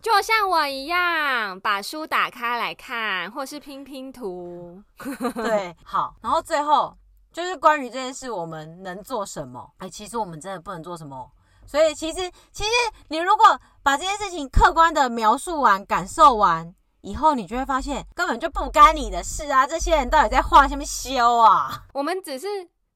[0.03, 4.83] 就像我一样，把书打开来看，或是拼拼图。
[5.33, 6.17] 对，好。
[6.21, 6.93] 然后最后
[7.33, 9.73] 就是关于这件事，我们能做什么？
[9.79, 11.31] 哎，其实我们真的不能做什么。
[11.69, 12.71] 所以其实，其实
[13.07, 19.65] 你如果把这件事情客观的描述完、感受完以后，你就会发现根本就不干你的事啊！
[19.65, 21.85] 这些人到底在画什么修啊？
[21.95, 22.49] 我们只是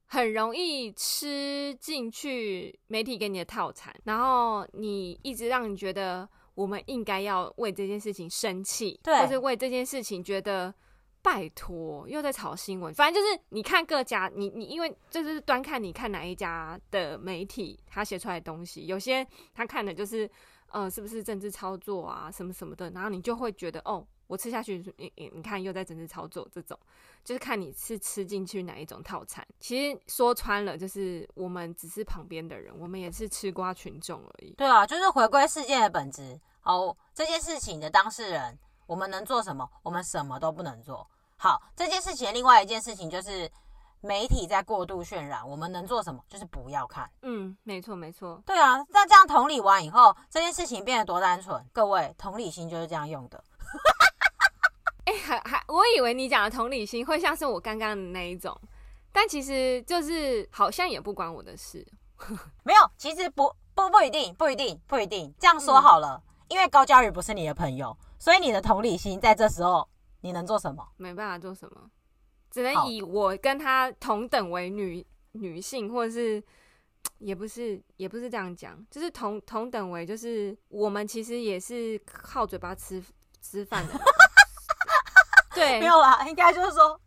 [0.07, 6.29] 很容易吃进去媒体给你的套餐，然后你一直让你觉得。
[6.57, 10.75] 我们应该要为这件事情生气，对，或是为这件事情觉得
[11.23, 12.93] 拜托，又在炒新闻。
[12.95, 20.29] 反正就是你看各家，你你因为这就是端看你看哪一家的媒体他写出来的东西，有些他看的就是
[20.71, 26.79] 呃是不是政治操作啊什么什么的，然后你就会觉得哦，我吃下去，你你看又在整治操作这种，
[27.25, 29.47] 就是看你是吃进去哪一种套餐。
[29.61, 34.53] 其实说穿了，就是我们只是旁边的人，我们也是吃瓜群众而已。
[34.55, 36.41] 对啊，就是回归事件的本质。
[36.61, 39.69] 好，这件事情的当事人，我们能做什么？
[39.83, 41.09] 我们什么都不能做。
[41.37, 43.49] 好，这件事情的另外一件事情就是
[44.01, 46.21] 媒体在过度渲染，我们能做什么？
[46.29, 47.09] 就是不要看。
[47.23, 48.43] 嗯，没错，没错。
[48.45, 51.65] 对啊，那这样同理完以后，这件事情变得多单纯。
[51.73, 53.45] 各位，同理心就是这样用的。
[55.07, 58.57] 哎、欸，还还，我以为你讲的同理心会像是我刚刚的那一种，
[59.11, 61.85] 但其实就是好像也不关我的事。
[62.63, 63.51] 没有，其实不。
[63.77, 65.35] 不不一定，不一定，不一定。
[65.39, 69.87] 这样说好了，嗯、因为高嘉宇不是你的朋友，所以你的同理心在这时候
[70.23, 70.83] 你能做什么？
[70.97, 71.91] 没办法做什么，
[72.51, 76.43] 只能以我跟他同等为女女性，或者是
[77.19, 83.05] 也不是也不是这样讲，就是同同等为，就是我们其实也是靠嘴巴吃
[83.43, 83.93] 吃饭的。
[85.57, 87.01] 对，没有啦，应该就是说。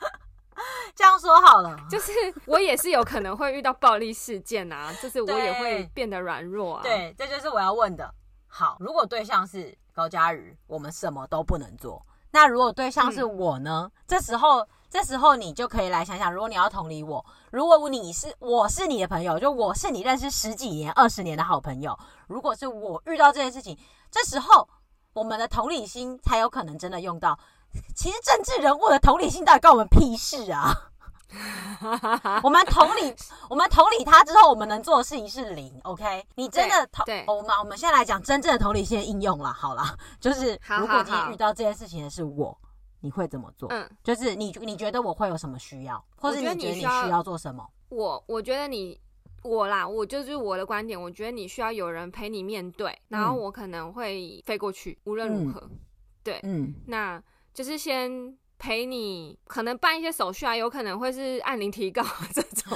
[0.94, 2.12] 这样说好了，就是
[2.44, 6.82] 我也是有可能会遇到暴力事件啊， 就是我也会变得软弱啊。
[6.82, 8.12] 对，这就是我要问的。
[8.46, 12.04] 好，如果对象是高佳瑜，我们什么都不能做。
[12.32, 13.90] 那如果对象是我呢？
[13.90, 23.78] 嗯、这时候，这时候你就可以来想想，如果你要同理我，如果你是我是你的朋友，就我是你认识十几年、二十年的好朋友，如果是我遇到这件事情，
[24.10, 24.68] 这时候
[25.14, 27.38] 我们的同理心才有可能真的用到。
[27.94, 30.72] 其实政治人物的同理心到底关我们屁事啊？
[32.42, 33.14] 我们同理，
[33.48, 35.72] 我们同理他之后，我们能做的事情是零。
[35.84, 39.52] OK，你真的同对，我们我们现在来讲真正的同理心的应用了。
[39.52, 42.58] 好了， 就是如果今天遇到这件事情的是我，
[43.00, 43.68] 你会怎么做？
[43.70, 47.64] 嗯，就是你你觉得我会有什么需要，或者你觉得你需要做什么？
[47.90, 49.00] 我我觉得你
[49.44, 55.62] 我啦，我就是我的观点，我觉得你需要有人陪你面对，然后我可能会飞过去，无论如何，
[56.24, 57.22] 对，嗯，那。
[57.60, 62.74] 就是先陪你，可能办一些手续啊，有可能会是按铃提告这种，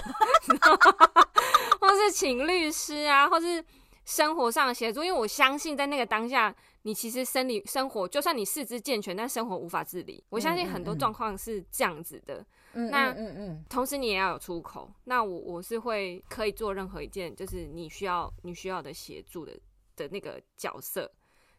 [1.80, 3.64] 或是请律师啊，或是
[4.04, 5.02] 生活上的协助。
[5.02, 10.22] 因为我相信，在那个当下，你其实生理生活，就算你四肢健全，但生活无法自理。
[10.28, 12.44] 我相信很多状况是这样子的。
[12.74, 14.92] 嗯、那嗯嗯嗯，同时你也要有出口。
[15.04, 19.58] 那我我是会可以做任何一件，就是你需要你需要的协助的
[19.96, 21.10] 的那个角色。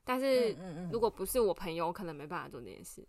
[0.07, 0.55] 但是，
[0.91, 3.03] 如果不是我朋友，我可能没办法做这件事。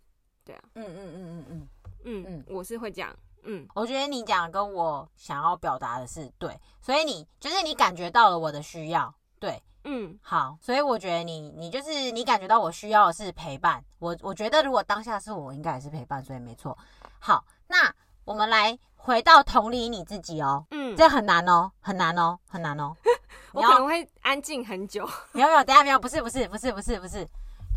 [0.47, 1.67] 对啊，嗯嗯嗯嗯嗯。
[2.09, 16.77] 嗯嗯，我是会讲，嗯，我觉得你讲跟我想要表达的是对，所以你就是你感觉到了我的需要，对，嗯，好，所以我觉得你你就是你感觉到我需要的是陪伴，我我觉得如果当下是我，应该也是陪伴，所以没错。
[17.19, 22.95] 好，那我们来回到同理你自己哦，嗯，这很难哦，很难哦，很难哦。
[23.51, 25.05] 我可能会安静很久。
[25.33, 27.27] 没有没有，等下没有，不是不是不是不是不是，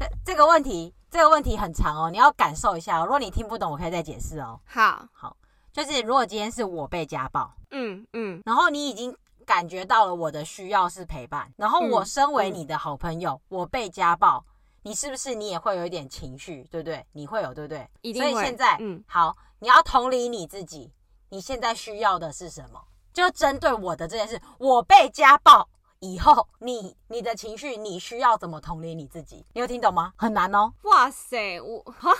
[0.00, 3.04] 这这个问题这个问题很长哦，你要感受一下哦。
[3.04, 4.58] 如果你听不懂，我可以再解释哦。
[4.64, 5.36] 好，好，
[5.70, 14.42] 就是如果今天是我被家暴，嗯嗯，然后你已经感觉到了我的需要是陪伴，然后我身为你的好朋友，我被家暴，
[14.84, 17.04] 你是不是你也会有一点情绪，对不对？
[17.12, 17.86] 你会有，对不对？
[18.00, 18.30] 一定会。
[18.32, 20.90] 所以现在，嗯，好，你要同理你自己，
[21.28, 22.80] 你现在需要的是什么？
[23.12, 25.68] 就针对我的这件事，我被家暴
[26.00, 29.44] 以后，你你的情绪，你需要怎么同理你自己？
[29.52, 30.12] 你有听懂吗？
[30.16, 30.72] 很难哦。
[30.82, 32.10] 哇塞，我哈，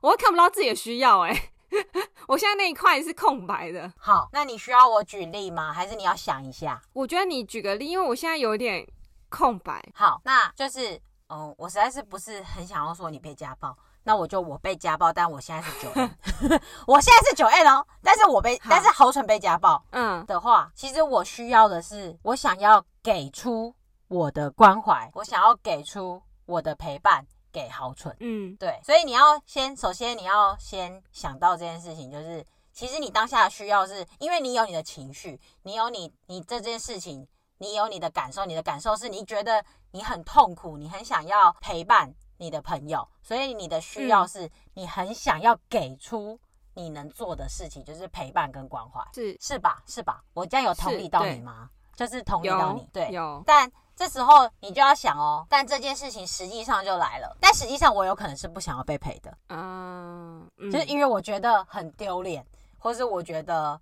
[0.00, 1.52] 我会看不到自己的需要哎、欸，
[2.26, 3.92] 我现在那一块是空白的。
[3.98, 5.72] 好，那你需要我举例吗？
[5.72, 6.80] 还是你要想一下？
[6.94, 8.86] 我觉得你举个例，因为我现在有点
[9.28, 9.86] 空白。
[9.94, 13.76] 好，那就是，嗯，我实在是不是很想要说你被家暴。
[14.04, 16.10] 那我就我被家暴，但我现在是九 N，
[16.86, 23.74] 我现在是九 N 哦，但是我被，但是豪纯被家暴，嗯的话，其实我需要的是，我想要给出
[24.08, 42.14] 我的关怀，我想要给出我的陪伴给豪蠢，嗯，对，所以你要先，首先你要先想到这件事情，就是其实你当下的需要是，因为你有你的情绪，你有你你这件事情，你有你的感受，你的感受是你觉得你很痛苦，你很想要陪伴。
[42.40, 46.38] 你的朋友，所以你的需要是你很想要给出
[46.74, 49.82] 你能做的事情，就是陪伴跟关怀，是是吧？
[49.88, 50.22] 是吧？
[50.34, 51.68] 我这样有同理到你吗？
[51.98, 53.10] 就是同意到你，对。
[53.10, 53.42] 有。
[53.44, 62.46] 但这时候你就要想哦，但这件事情实际上就来了，但实际上我有可能是不想要被陪的，嗯，就是因为我觉得很丢脸，
[62.78, 63.80] 或是我觉得。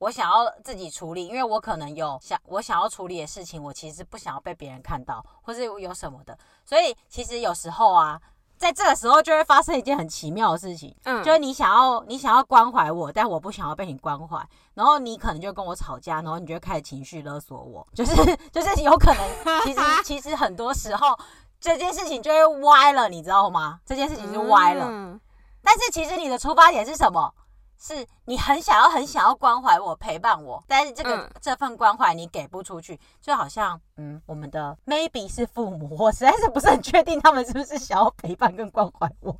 [0.00, 6.38] 我想要自己处理，因为我可能有想我想要处理的事情，我其实不想要被别人看到，或是有什么的。
[6.64, 8.16] 所以其实有时候啊，
[8.58, 14.44] 在这个时候就会发生一件很奇妙的事情，嗯，就是你想要你想要关怀我，但我不想要被你关怀，
[14.74, 18.14] 然后你可能就跟我吵架，然后你就开始情绪勒索我， 就是
[18.52, 19.22] 就是有可能，
[19.64, 21.18] 其实其实很多时候
[21.60, 23.80] 这件事情就会歪了，你知道吗？
[23.86, 25.20] 这件事情就歪了，嗯，
[25.62, 27.32] 但是其实你的出发点是什么？
[27.78, 39.34] 是你很想要、很想要关怀我、陪伴我，但是这个、嗯、这份关怀你给不出去，就好像嗯，我们的 maybe 是父母，我实在是不是很确定他们是不是想要陪伴跟关怀我。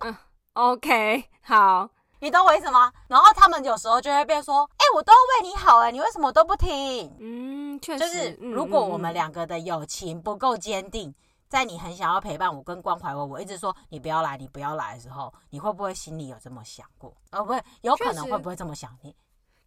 [0.00, 0.16] 嗯
[0.52, 1.88] ，OK，好，
[2.20, 2.92] 你懂我意思吗？
[3.08, 7.14] 然后他们有时候就会变说，哎、欸，我都为你好、欸，哎，你为什么都不听？
[7.18, 11.12] 嗯，确实，就是如果我们两个的友情不够坚定。
[11.52, 17.14] 在你很想要陪伴我跟关怀我，我一直说你不要来，你不要来的时候，你会不会心里有这么想过？
[17.30, 19.14] 哦，不会，有可能会不会这么想你？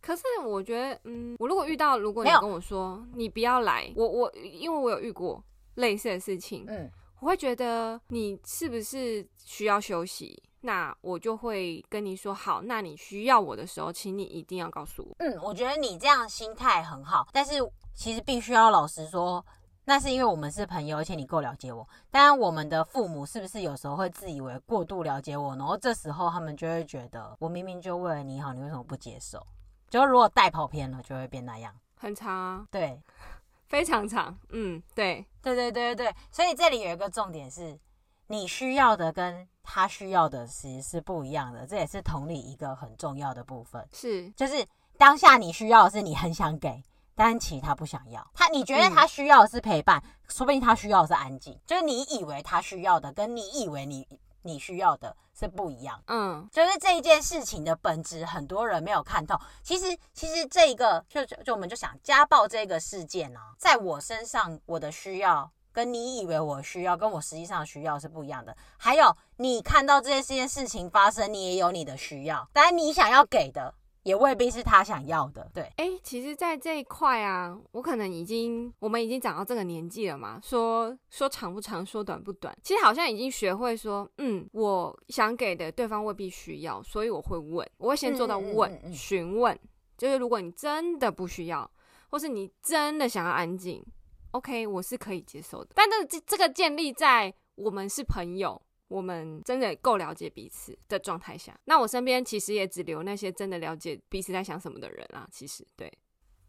[0.01, 5.39] 可是我觉得，嗯，我如果遇到，如果你跟我说你不要来，我我因为我有遇过
[5.75, 10.41] 类似的事情，嗯，我会觉得你是不是需要休息？
[10.61, 15.15] 那我就会跟你说好，那你需要我的时候，请你一定要告诉我。
[15.19, 17.53] 嗯，我觉得你这样心态很好，但是
[17.93, 19.45] 其实必须要老实说，
[19.85, 21.87] 那是因为我们是朋友，而且你够了解我。
[22.11, 29.41] 当然，我们的父母是不是有时候会自以为过度了解我，然后这时候他们就会觉得我明明就为了你好，你为什么不接受？
[29.89, 31.73] 就如果带跑偏了，就会变那样。
[31.95, 33.01] 很长啊，对，
[33.69, 34.37] 非常长。
[34.49, 37.79] 嗯，对，对对对对对，所以这里有一个重点是。
[38.27, 43.87] 你需要的跟他需要的其实是不一样的，这也是同理一个很重要的部分。
[43.93, 44.65] 是，就是
[44.97, 46.83] 当下你需要的是你很想给，
[47.15, 48.25] 但其实他不想要。
[48.33, 51.59] 他你觉得他需要的是陪伴，嗯、说不定他需要的是安静。
[51.65, 54.07] 就是你以为他需要的，跟你以为你
[54.41, 56.01] 你需要的是不一样。
[56.07, 59.35] 嗯，就是这一件事情的本质，很多人没有看透。
[59.63, 65.49] 其实，其实这一个就就我们就想家暴这个事件啊，在我身上，我的需要。
[65.75, 68.55] 跟你以为我需要，跟我实际上需要是不一样的。
[68.77, 73.75] 还有，你看到这件事情发生，你也有你的需要，但你想要给的，
[74.05, 75.49] 也未必是他想要的。
[75.51, 80.39] 对，哎、欸，其实，在这一块啊，我可能已经，我们已经长到这个年纪了嘛。
[80.43, 89.59] 说说长不长，说短不短，其实好像已经学会说，嗯，我想给的，对方未必需要，所以我会问，我会先做到问，询、嗯嗯嗯嗯、问，
[89.97, 91.69] 就是如果你真的不需要，
[92.11, 93.83] 或是你真的想要安静。
[94.31, 101.57] OK，我是可以接受的，但这这这个建立在我们是朋友，我们真的够了解彼此的状态下。
[101.65, 105.27] 那我身边其实也只留那些真的了解彼此在想什么的人啊。
[105.31, 105.91] 其实对，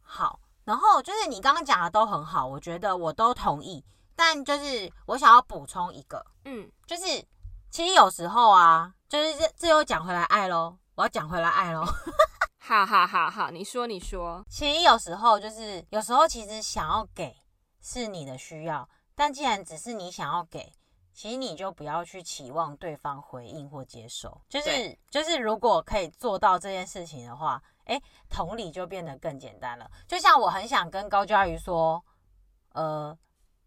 [0.02, 3.84] 好，然后就是你刚刚讲的都很好，我觉得我都同意。
[4.14, 7.04] 但就是我想要补充一个，嗯，就是
[7.70, 11.84] 其实有时候啊，就是这这又讲回来爱喽，我要讲回来爱喽。
[12.58, 17.36] 好好好好，你说你说， 其实有时候就是有时候其实想要给。
[17.88, 20.72] 是你的需要，但既然只是你想要给，
[21.16, 24.38] 其实你就不要去期望对方回应或接受。
[24.50, 27.98] 就是就是，如果可以做到这件事情的话，哎，
[28.28, 29.90] 同理就变得更简单了。
[30.06, 32.04] 就像我很想跟高佳瑜说，
[32.74, 33.16] 呃，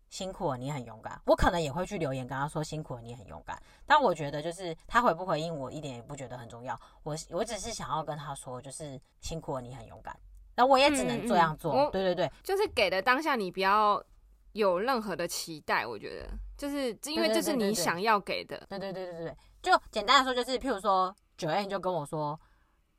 [0.09, 1.19] 辛苦了，你很勇敢。
[1.25, 3.59] 我可能也会去留言跟他说辛苦了，你很勇敢。
[3.83, 6.79] 但我觉得就是他回不回应我一点也不觉得很重要。
[7.01, 10.15] 我我只是想要跟他说，就是辛苦了，你很勇敢。
[10.55, 11.73] 那我也只能这样做。
[11.73, 14.03] 嗯嗯，对对对，就是给的当下，你不要
[14.51, 15.87] 有任何的期待。
[15.87, 16.29] 我觉得，
[16.59, 18.61] 就是因为这是你想要给的。
[18.67, 22.37] 对对对对对对，就简单的说，就是譬如说，Joanne 就跟我说，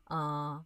[0.08, 0.64] 嗯、呃，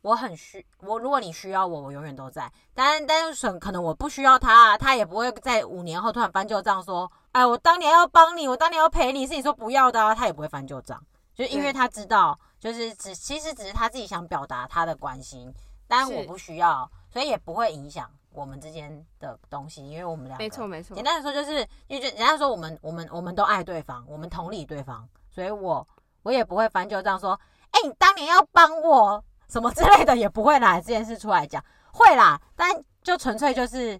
[0.00, 2.50] 我很需我，如果你需要我，我永远都在。
[2.72, 10.98] 但但是可能我不需要他，他也不会在五年后突然翻旧账说，哎，我当年要帮你，我当年要陪你，是你说不要的啊，他也不会翻旧账，
[11.34, 15.52] 就因为他知道，就是只其实只是他自己想表达他的关心。
[15.88, 20.94] 但我不需要，所以也不会影响我们之间的东西，因为我们两个没错没错。
[20.94, 25.84] 简单的说，就是因为人家说我们我们我们都爱对方，我们同理对方，所以我
[26.22, 27.32] 我也不会翻旧账说，
[27.70, 31.64] 哎、欸，你当年要帮我什么之类的，也不会拿这件事出来讲。
[31.92, 32.70] 会啦，但
[33.02, 33.98] 就纯粹就是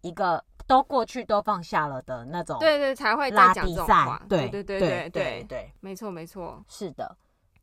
[0.00, 7.16] 一个都过去都放下了的那种，对对，才会拉比赛，对对对对对对，没错没错，是的。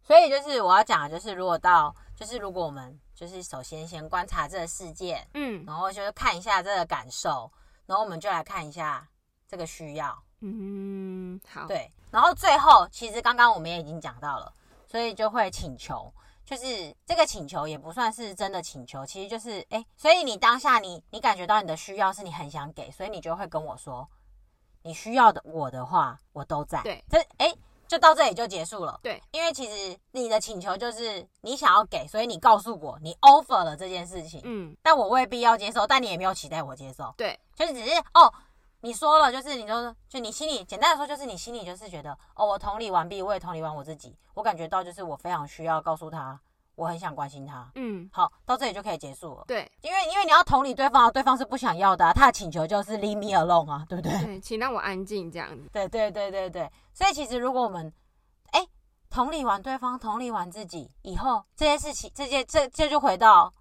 [0.04, 3.00] 所以就是我要讲的就是，如果到就是如果我们。
[3.16, 7.50] 就是首先先观察这个事件，嗯，然后就是看一下这个感受，
[7.86, 9.08] 然后我们就来看一下
[9.48, 14.52] 这个需要，嗯，好，对，然后最后其实刚刚我们也已经讲到了，
[14.88, 16.12] 所以就会请求，
[16.44, 24.10] 就是这个请求也不算是真的请求，其实就是哎，所以你当下你你感觉到你的需要是你很想给，所以你就会跟我说，
[24.82, 27.56] 你需要的我的话我都在，对，这哎。
[27.94, 29.00] 就到这里就结束了。
[29.04, 34.42] 对，因为其实你的请求就是你想要给，所以你告诉我你 offer 了这件事情。
[34.46, 37.14] 嗯，但我未必要接受，但你也没有期待我接受。
[37.16, 38.34] 对，就是只是哦，
[38.82, 46.40] 你说了，就是你说，就你心里简单的说，就是你心里就是觉得哦，我同理完毕，我也同理完我自己，我感觉到就是我非常需要告诉他。
[46.76, 49.44] 我很想关心他，嗯，好，到这里就可以结束了。
[49.48, 54.12] 对，因为因为你要同理对方，对方是不想要的，啊，他的请求就是 leave me alone 啊，对不对？
[54.24, 55.70] 对，请让我安静这样子。
[55.72, 57.94] 对对对对对，所以其实如果我们，
[58.52, 58.70] 哎，欸，
[59.10, 63.54] 同理完对方，同理完自己以后，这件事情，这件这这就回到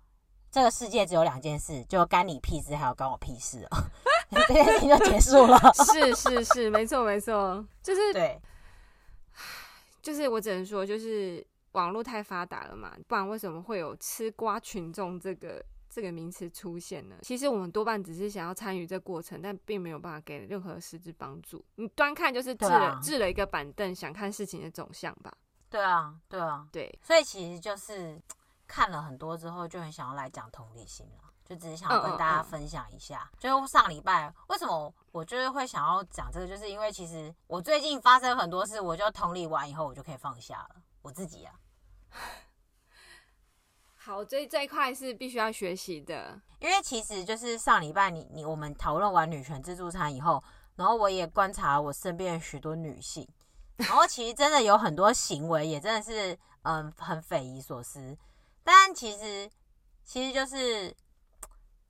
[0.51, 3.85] 这个世界只有两件事，就干你屁事，还有关我屁事啊，
[4.49, 5.59] 这件事情就结束了。
[5.75, 8.41] 是是是，没错没错，就是对，
[10.01, 11.47] 就是我只能说就是。
[11.73, 17.17] 网络太发达了嘛，不然为什么会有“吃瓜群众”这个这个名词出现呢？
[17.23, 21.65] 其实我们多半只是想要参与这过程，但并没有办法给任何实质帮助。
[21.77, 25.33] 你端看就是置了置、啊、了一个板凳，想看事情的走向吧。
[25.69, 26.99] 对啊，对啊，对。
[27.03, 28.21] 所以其实就是
[28.67, 33.31] 看了很多之后，就很想要来讲同理心了，就只是想要跟大家分享一下。
[33.39, 41.55] 就上礼拜为什么我就是会想要讲这个，就是因为其实我最近发生很多事，我就同理完以后，我就可以放下了我自己啊。
[43.95, 50.43] 好，这这一块是必须要学习的，因为其实就是上礼拜你你我们讨论完女权自助餐以后，
[50.75, 53.29] 然后我也观察我身边许多女性，
[53.77, 58.19] 然后其实真的有很多行为也真的是嗯很匪夷所思，
[58.65, 59.49] 但其实
[60.03, 60.93] 其实就是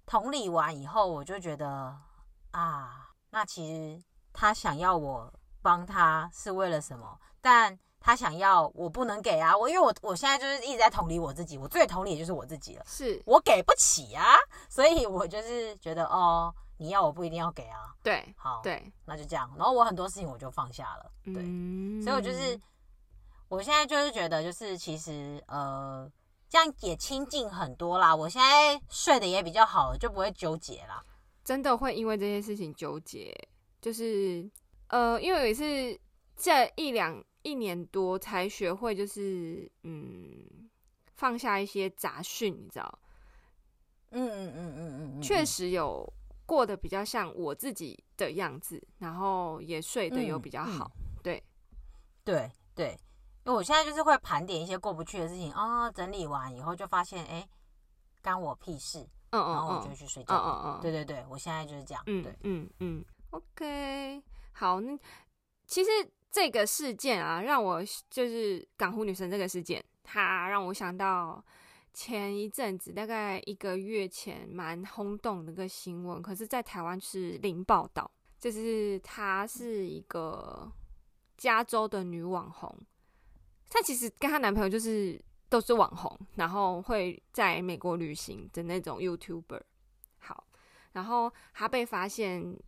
[0.05, 1.99] 同理完以后，我就觉得
[2.51, 4.05] 啊，那其实
[4.35, 5.33] 他想要我
[5.63, 7.19] 帮他是为了什么？
[7.41, 13.22] 但他想要我不能给啊，我因为我我现在就是一直在同理我自己，我最同理的就是我自己了，是。
[13.24, 14.36] 我给不起啊，
[14.68, 22.61] 所以我就是觉得哦，你要我不一定要给啊，对，好，对，那就这样，然后我很多事情我就放下了，对，嗯、所以我就是
[23.48, 26.11] 我现在就是觉得就是其实呃
[26.48, 31.00] 这样也亲近很多啦，我现在睡得也比较好，就不会纠结啦，
[31.44, 33.32] 真的会因为这些事情纠结，
[33.80, 34.50] 就是
[34.88, 35.64] 呃，因为有一次
[36.36, 37.22] 这一两。
[37.43, 40.70] 一年多才学会，就是嗯，
[41.14, 42.99] 放下一些杂讯，你知道？
[44.11, 46.07] 嗯嗯嗯嗯嗯，确实有
[46.47, 50.90] 过得比较像我自己的样子，然后也睡得有比较好。
[50.95, 51.43] 嗯嗯、对，
[52.24, 52.90] 对对，
[53.45, 57.49] 因为我现在就是会盘点一些过不去的事情啊、哦，整理完以后就发现，哎，
[58.20, 59.01] 干我屁事。
[59.30, 60.34] 嗯嗯，然后我就去睡觉。
[60.34, 62.03] 嗯嗯嗯，对对对，我现在就是这样。
[62.07, 64.22] 嗯，对，嗯嗯，OK，
[64.53, 64.97] 好，那
[65.66, 65.90] 其实。
[66.33, 71.45] 这个事件啊，让我就是港湖女神这个事件，它让我想到
[71.93, 78.11] 前一阵子大概一个月前蛮轰动的一个新闻，可是，在台湾是零报道。
[78.41, 80.72] 就是她是一个
[81.37, 82.76] 加州的女网红，
[83.68, 89.61] 她其实跟她男朋友就是都是网红，然后会在美国旅行的那种 YouTuber。
[90.18, 90.45] 好，
[90.93, 92.59] 然后她被发现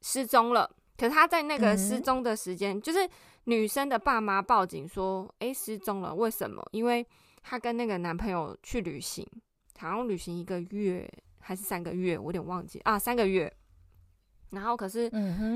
[0.00, 0.76] 失踪了。
[0.98, 3.08] 可是他在那个失踪的时间，嗯、就是
[3.44, 6.60] 女生的爸妈报警说：“哎、欸，失踪了，为什么？
[6.72, 7.06] 因为
[7.40, 9.24] 她跟那个男朋友去旅行，
[9.78, 13.50] 好像旅行一个月还是三个月，我有点忘记啊，三个月。
[14.50, 15.08] 然后可是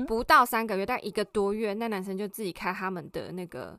[0.07, 3.77] 不到三个月，但一个多月，那男生就自己开他们的那个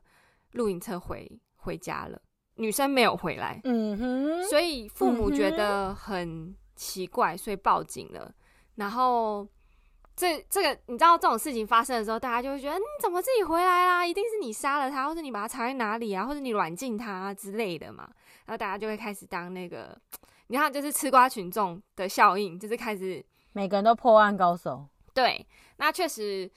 [0.51, 2.21] 露营车回回家了，
[2.57, 3.59] 女生没有回来。
[3.63, 8.31] 嗯哼，所以父母觉得很奇怪，所以报警了。
[8.75, 9.47] 然后。
[10.15, 14.05] 这这个你知道这种事情发生的时候，大家就会觉得你怎么自己回来啦？
[14.05, 18.09] 一定是你杀了他，或者你把他藏在哪里啊，或者你软禁他、啊、之类的嘛。
[18.45, 19.99] 然后大家就会开始当那个，
[20.47, 24.87] 你看就是吃瓜群众的效应，就是开始每个人都破案高手。
[25.13, 25.45] 对，
[25.77, 26.49] 那确实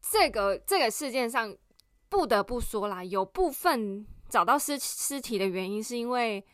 [0.00, 1.52] 这个这个事件上
[2.08, 6.46] 不得不说啦，有部分找到尸尸体的原因是因为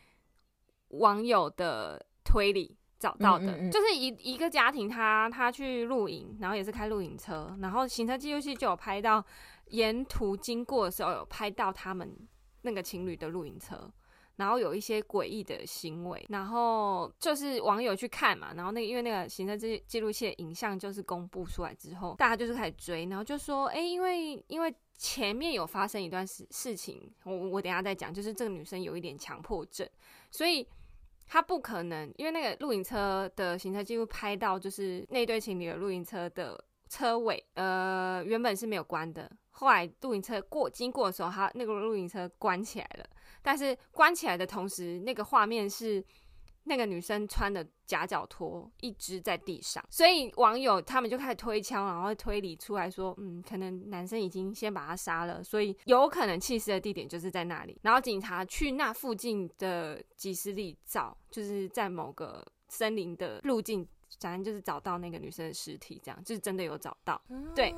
[0.87, 2.74] 网友的推理。
[2.97, 9.23] 找到的，嗯嗯嗯，就是一一个家庭他，他他去露营，然后也是开露营车，然后行车记录器就有拍到
[9.67, 12.15] 沿途经过的时候有拍到他们
[12.61, 13.91] 那个情侣的露营车，
[14.37, 29.87] 然后有一些诡异的行为，然后就是网友去看嘛，然后那个因为那个行车记记录器的影像就是公布出来之后，大家就是开始追，然后就说，哎、欸，因为因为前面有发生一段事事情，我我等一下再讲，就是这个女生有一点强迫症，
[30.31, 30.65] 所以。
[31.27, 39.31] 他不可能，因为那个露营车的行车记录拍到，就是那对情侣的露营车的车尾，呃，原本是没有关的。
[39.51, 43.05] 后来露营车过经过的时候，他那个露营车关起来了。
[43.41, 46.03] 但是关起来的同时，那个画面是。
[46.65, 57.77] 那个女生穿的夹脚拖一直在地上，所以网友他们就开始推敲，然后推理出来说，嗯，可能男生已经先把她杀了，所以有可能弃尸的地点就是在那里。
[57.83, 63.87] 然后警察去那附近的几十里找，就是在某个森林的路径，
[64.19, 67.21] 反正就是找到那个女生的尸体，这样就是真的有找到，
[67.55, 67.73] 对。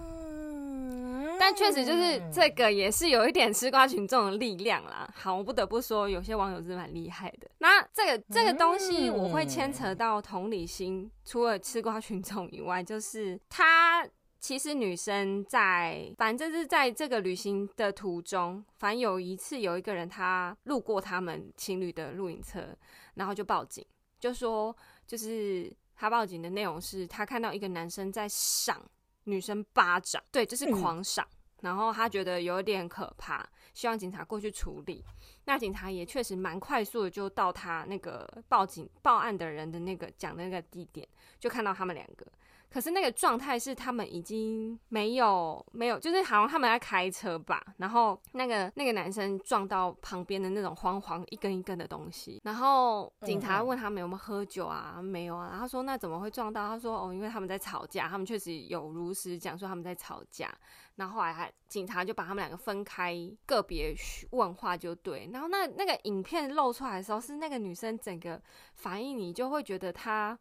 [1.40, 5.08] 但确实就是这个也是有一点吃瓜群众的力量啦。
[5.16, 7.50] 好，我不得不说，有些网友是蛮厉害的。
[7.60, 14.08] 那这个这个东西我会牵扯到同理心，除了吃瓜群众以外，就是他
[14.40, 22.68] 其实女生在反正是在这个旅行的途中，反正有一次有一个人他路过他们情侣的露营车，
[23.16, 23.86] 然后就报警，
[24.20, 24.76] 就说
[25.06, 28.82] 就是他报警的内容是他看到一个男生在赏。
[29.28, 35.04] 女生巴掌，对，就是狂赏，嗯、然后他觉得有点可怕，希望警察过去处理。
[35.46, 41.08] 那警察也确实蛮快速的，就到他那个报警报案的人的那个讲的那个地点，
[41.40, 42.26] 就看到他们两个。
[42.70, 56.68] 可是那个状态是他们已经没有没有，就是好像他们在开车吧，然后那个那个男生撞到旁边的那种黄黄一根一根的东西，然后警察问他们有没有喝酒啊，没有啊，然后他说那怎么会撞到？
[56.68, 60.54] 他说哦，因为他们在吵架，他们确实有如实讲说他们在吵架，
[60.96, 63.16] 然后后来还警察就把他们两个分开，
[63.46, 63.96] 个别
[64.32, 68.42] 问话就对，然后那那个影片露出来的时候，是那个女生整个
[68.76, 70.38] 反应，你就会觉得她。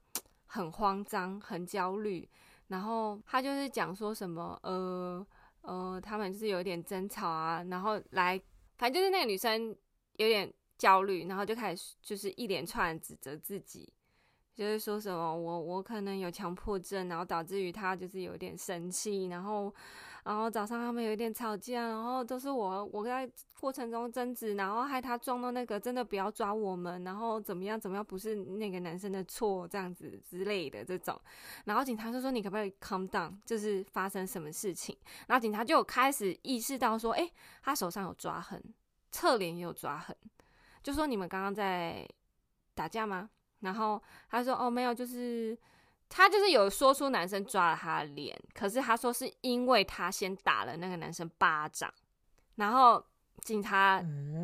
[0.47, 2.29] 很慌张，很焦虑，
[2.69, 5.27] 然后他就是讲说什么，呃
[5.63, 8.41] 呃，他们就是有点争吵啊，然后来，
[8.79, 9.75] 反正就是那个女生
[10.15, 13.93] 有点焦虑，然后就开始就是一连串指责自己。
[14.55, 19.75] 就是说什么我我可能有强迫症，然后导致于他就是有点生气，然后
[20.27, 31.17] 然后早上他们有一点吵架，然后都是我我在过程中争执，然后害他撞到那个，真的不要抓我们，然后怎么样怎么样，不是那个男生的错，这样子之类的这种，
[31.67, 34.99] 然后警察就说，你可不可以 calm down，就是发生什么事情，
[35.29, 38.61] 然后警察就有开始意识到说，诶，他手上有抓痕，
[39.13, 40.17] 侧脸也有抓痕，
[40.83, 42.05] 就说你们刚刚在
[42.75, 43.31] 打架吗？
[43.61, 45.57] 然后他说：“哦，没有，就是
[46.09, 51.93] 他就是有说出男生抓了他的脸，可是他说是因为他先打了那个男生巴掌。
[52.55, 53.05] 然后
[53.43, 54.01] 警察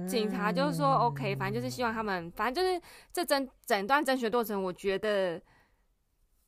[0.08, 2.82] 警察就是说：‘OK，反正就是希望他们，反正就是
[3.12, 5.40] 这整整段侦学过程，我觉得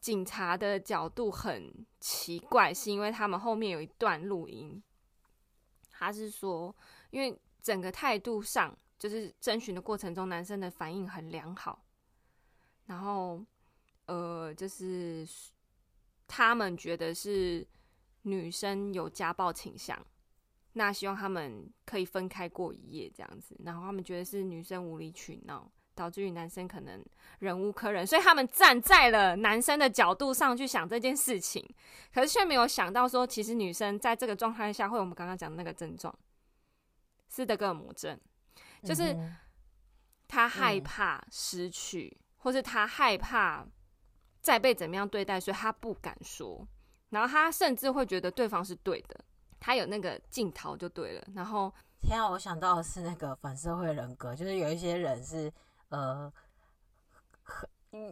[0.00, 4.82] 警察的角度很奇怪，是因为他们后面有一段录音，
[5.90, 6.74] 他是说，
[7.10, 11.82] 因为整个态度上，就是征询的过程中，男生的反应很良好。”
[12.86, 13.42] 然后，
[14.06, 15.26] 呃，就是
[16.26, 17.66] 他们觉得是
[18.22, 19.98] 女生有家暴倾向，
[20.74, 23.56] 那希望他们可以分开过一夜这样子。
[23.64, 27.02] 然后他们觉得是女生无理取闹，导致于男生可能
[27.38, 31.66] 忍无可忍，所以他们站在了男生的角度上去想这件事情，
[32.12, 36.14] 可是却没有想到说，其实女生在这个状态下会有我们刚刚讲的那个症状，
[37.28, 38.20] 斯德哥尔摩症，
[38.82, 39.16] 就是
[40.28, 42.14] 他害怕失去。
[42.44, 43.66] 或是他害怕
[44.44, 46.68] 再被怎么样对待，所以他不敢说。
[47.08, 49.18] 然后他甚至会觉得对方是对的，
[49.58, 51.24] 他有那个镜头就对了。
[51.34, 51.72] 然后，
[52.02, 55.50] 天啊，我想到的是那个反社会人格，就是有一些人是
[55.88, 56.30] 呃，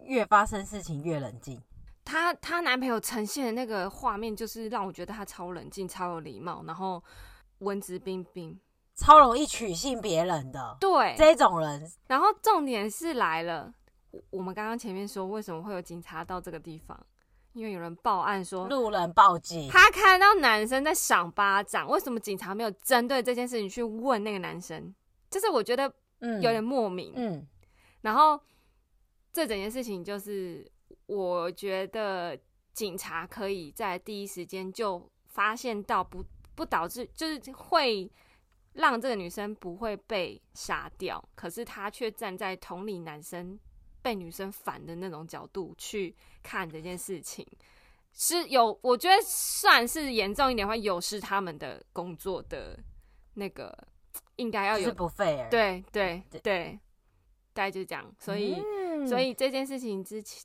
[0.04, 1.60] 越发生事情越冷静。
[2.02, 7.02] 她她男朋友呈现的那个画面，就是让我觉得他超冷静、超有礼貌，然后
[7.58, 8.58] 文质彬彬，
[8.94, 10.78] 超容易取信别人的。
[10.80, 11.92] 对，这种人。
[12.06, 13.74] 然后重点是来了。
[14.30, 16.98] 我们刚刚前面说，为什么会有警察到这个地方？
[17.52, 21.88] 因为有人报案说路人报警，他看到男生在赏巴掌。
[21.88, 24.94] 为什么警察没有针对这件事情去问那个男生？
[25.30, 27.12] 就是我觉得有点莫名。
[27.16, 27.46] 嗯，嗯，
[28.00, 28.40] 然后
[29.32, 30.66] 这整件事情就是，
[31.06, 32.38] 我觉得
[32.72, 38.10] 警察可以在第一时间就发现到不，不不导致就是会。
[38.74, 43.60] 让这个女生不会被杀掉，可是他却站在同理男生
[44.02, 47.46] 被女生烦的那种角度去看这件事情，
[48.12, 52.78] 是有我觉得算是严重一点的话，有失他们的工作的
[53.34, 53.76] 那个
[54.36, 56.78] 应该要有是不 fair，对对对，对，
[57.54, 58.04] 大概就这样。
[58.18, 60.42] 所以、嗯、所以这件事情之前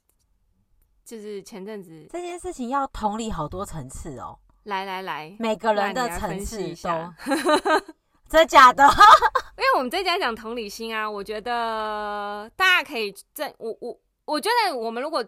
[1.04, 7.14] 就是前阵子这件事情要同理好多层次哦，来来来，每个人的层次都。
[8.30, 8.86] 真的假的？
[9.58, 15.26] 因为我们这集讲同理心啊，我觉得大家可以这我我我觉得我们如果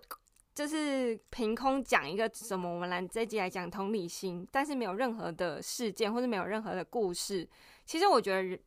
[0.53, 7.49] 就是凭空讲一个什么，我们来这集来讲同理心，但是没有任何的事件或者没有任何的故事，
[7.85, 8.59] 其实我觉得人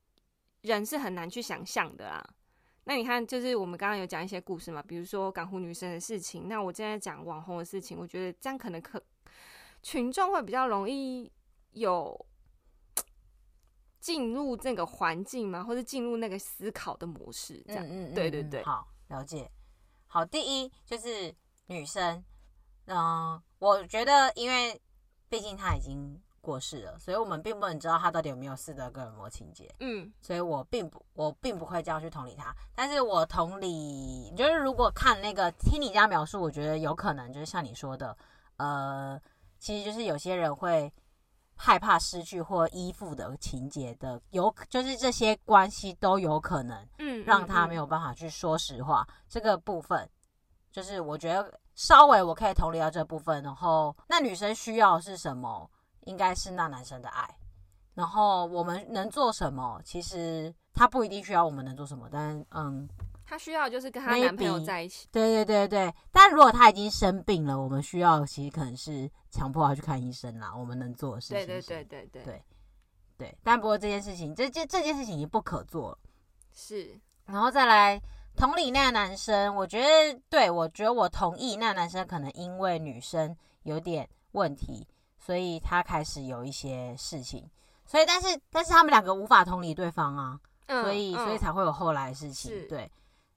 [0.63, 2.21] 人是很难去想象的啊。
[2.85, 9.01] 那你看，就是我们刚刚有讲一些故事嘛，比如说港湖女生的事情，那我现在讲网红的事情，我觉得这样可能可
[9.81, 11.31] 群众会比较容易
[11.75, 12.27] 有。
[14.03, 15.63] 进入那个环境吗？
[15.63, 17.63] 或者进入那个思考的模式？
[17.69, 19.49] 这样，嗯嗯，对对对，好，了解。
[20.09, 21.33] 好，第一就是
[21.67, 22.23] 女生，
[22.87, 24.79] 嗯、呃，我觉得，因为
[25.29, 29.73] 毕竟她已经过世了，所以我们并不能知道她到底有没有斯德哥尔摩情节。
[29.79, 32.53] 嗯，所以我并不，我并不会这样去同理她。
[32.75, 38.17] 但是我同理，就是如果看那个听你这样描述，我觉得有可能就是像你说的，
[38.57, 39.19] 呃，
[39.61, 40.93] 其实就是有些人会。
[41.65, 49.03] 害怕失去或依附的情节的，有就是这些关系都有可能，嗯，让他没有办法去说实话。
[49.03, 50.11] 嗯嗯嗯、这个部分，
[50.73, 53.41] 就是我觉得稍微我可以同理到这部分。
[53.45, 55.71] 然后，那女生需要的是什么？
[56.01, 57.33] 应该是那男生的爱。
[57.95, 59.81] 然后我们能做什么？
[59.85, 62.89] 其实他不一定需要我们能做什么，但嗯，
[63.33, 65.09] 她需要就是跟她男朋友在一起。
[65.11, 70.55] 对对对对，但如果她已经生病了，我们需要其实可能是强迫她去看医生啦。
[70.55, 71.37] 我们能做的事情。
[71.39, 72.43] 对对对对对对
[73.17, 73.39] 对。
[73.43, 75.99] 但不过这件事情，这这这件事情已经不可做了。
[76.53, 77.99] 是，然后再来
[78.37, 87.49] 同理那个男生，我觉得对，我觉得我同意那个男生可能因为女生有点问题，所以他开始有一些事情。
[87.87, 92.69] 所以，但是，但是他们两个无法同理对方啊，嗯、所以，所以才会有后来的事情。
[92.69, 92.91] 对，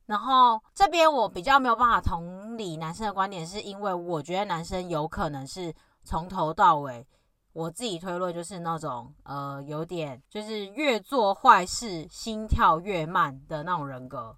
[0.06, 7.06] 然后这边我比较没有办法同理男生的观点，是因为我觉得男生有可能是从头到尾，
[7.53, 14.36] 我自己推论就是那种呃，有点就是越做坏事心跳越慢的那种人格，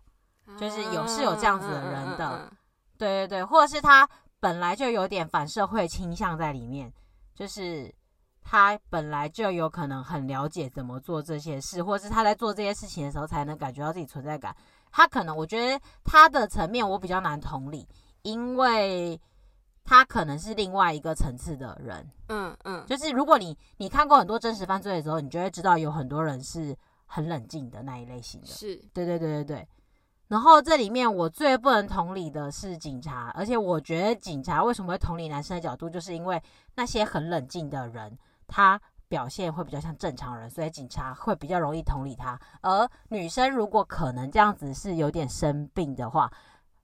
[0.57, 2.51] 就是有是有这样子的人的，
[2.97, 4.07] 对对对，或者是他
[4.39, 6.93] 本来就有点反社会倾向在里面，
[7.35, 7.93] 就是。
[8.49, 14.55] 他本来就有可能很了解怎么做这些事，或是他在做这些事情的时候才能感觉到自己存在感。
[14.97, 17.87] 他可能，我觉得他的层面我比较难同理，
[18.23, 19.21] 因为
[19.83, 22.09] 他可能是另外一个层次的人。
[22.29, 26.75] 嗯嗯，就是如果你你看过很多真实犯罪的时候，你就会知道有很多人是
[27.05, 28.47] 很冷静的那一类型的。
[28.47, 29.67] 是，对对对对对。
[30.29, 36.41] 然后这里面我最不能同理的是警察，而且我觉得警察为什么会同理男生的角度，就是因为
[36.73, 38.17] 那些很冷静的人。
[38.47, 42.39] 他表现会比较像正常人，所以警察会比较容易同理他。
[42.61, 46.31] 而女生如果可能这样子是有点生病的话，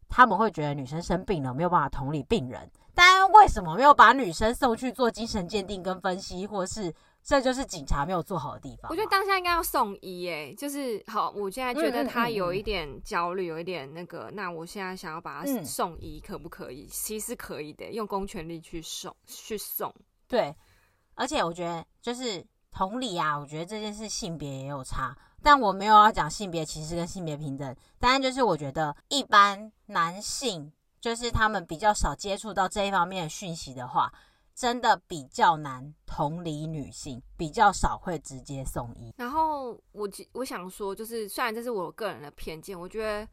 [0.09, 2.69] 他们会觉得女生生病了没有办法同理病人。
[2.95, 6.93] 但为什么没有把女生送去做精神鉴定跟分析，或是
[7.23, 8.91] 这就是警察没有做好的地方？
[8.91, 11.31] 我觉得当下应该要送医，诶，就是好。
[11.31, 16.85] 我现在觉得他有一点焦虑，有一点那个，那我现在想要把他送医，可不可以？
[16.85, 19.91] 其实可以的，用公权力去送，去送，
[20.27, 20.55] 对。
[21.15, 27.75] 而且我觉得就是同理啊，我觉得这件事性别也有差，但我没有要讲性别歧视跟性别平等。
[27.99, 34.11] 当然，就是我觉得一般男性就是他们比较少接触到这一方面的讯息的话，
[34.55, 39.13] 真的比较难同理女性，比较少会直接送医。
[39.17, 43.27] 然后我我想说，就是虽然这是我个人的偏见，我觉得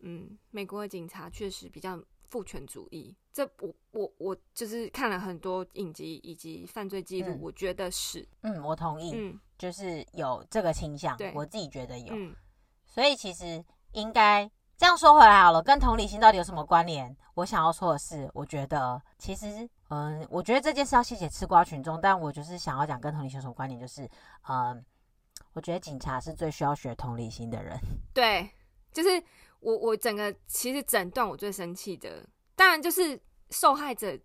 [0.00, 2.00] 嗯，美国的警察确实比较。
[2.28, 12.34] 父权主义，这我我我就是看了很多影集以及犯罪记录，嗯，我觉得是，嗯，我同意，嗯，就是有这个倾向，对，我自己觉得有，嗯，
[12.86, 13.62] 所以其实
[13.92, 17.14] 应该这样说回来好了，跟同理心到底有什么关联？
[17.34, 24.08] 我想要说的是，我觉得其实，嗯，我觉得这件事要谢谢吃瓜群众，但我就是想要讲跟同理心有什么关联，就是，
[24.48, 24.82] 嗯，
[25.52, 27.78] 我觉得警察是最需要学同理心的人，
[28.14, 28.48] 对，
[28.94, 29.22] 就是。
[29.60, 32.24] 我我整个其实整段我最生气的，
[32.56, 34.18] 当然就是受害者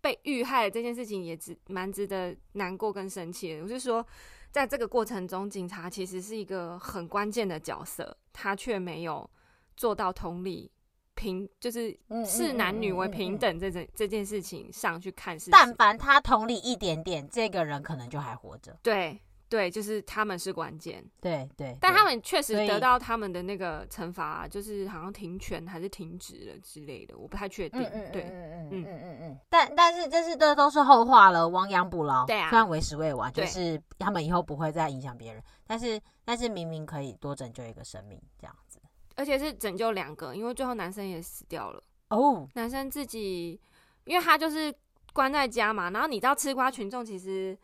[0.00, 3.62] 被遇害的这件事情也值蛮值得难过跟生气的。
[3.62, 4.06] 我是说，
[4.50, 9.28] 在这个过程中，警察其实是一个很关键的角色，他却没有
[9.76, 10.70] 做到同理
[11.14, 15.52] 平，就是视男女为平等这件这件事情上去看事情。
[15.52, 18.78] 但凡他同理一点点，这个人可能就还活着。
[18.82, 19.20] 对。
[19.52, 21.04] 对，就是他们是关键。
[21.20, 27.82] 对对，但他们确实得到他们的那个惩罚，啊，就是好像停权还是停职了之类的，我不太确定。
[27.92, 29.38] 嗯对，嗯嗯嗯嗯嗯嗯。
[29.50, 32.24] 但但是这是这都是后话了，亡羊补牢。
[32.24, 38.80] 对啊，虽然为时未晚，就是他们以后不会再影响别人，但是但是明明可以多拯救一个生命这样子，
[39.16, 41.84] 而且是拯救两个，因为最后男生也死掉了。
[42.08, 43.60] 哦，男生自己，
[44.06, 44.74] 因为他就是
[45.12, 47.54] 关在家嘛，然后你知道吃瓜群众其实。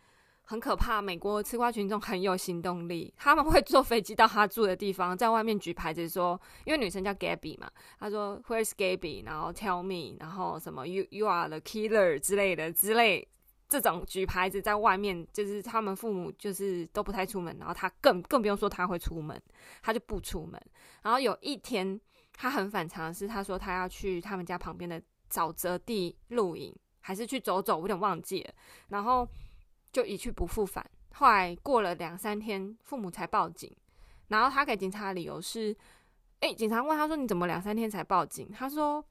[0.51, 7.71] 很可怕，美国吃瓜群众很有行动力，他们会坐飞机到他住的地方，在外面举牌子说，因为女生叫 Gabby 嘛，
[8.01, 13.29] 他说 Where's Gabby，然后 Tell me，然后什么 You You are the killer 之类的之类，
[13.69, 19.39] 这种举牌子在外面，就是他们父母就是都不太出门，然后他更更不用说他会出门，
[19.83, 20.59] 他就不出门。
[21.03, 22.01] 然后有一天
[22.33, 24.99] 他很反常的是，他说他要去他们家旁边的
[25.31, 28.55] 沼泽地露营，还是去走走，我有点忘记了。
[28.89, 29.29] 然后。
[29.93, 30.85] 就一去不复返。
[31.15, 33.75] 后来过了两三天，父母才报警。
[34.29, 35.75] 然后他给警察的理由是：
[36.41, 39.05] 哎，警察问他说：“你怎么两三天才报警？”他说：“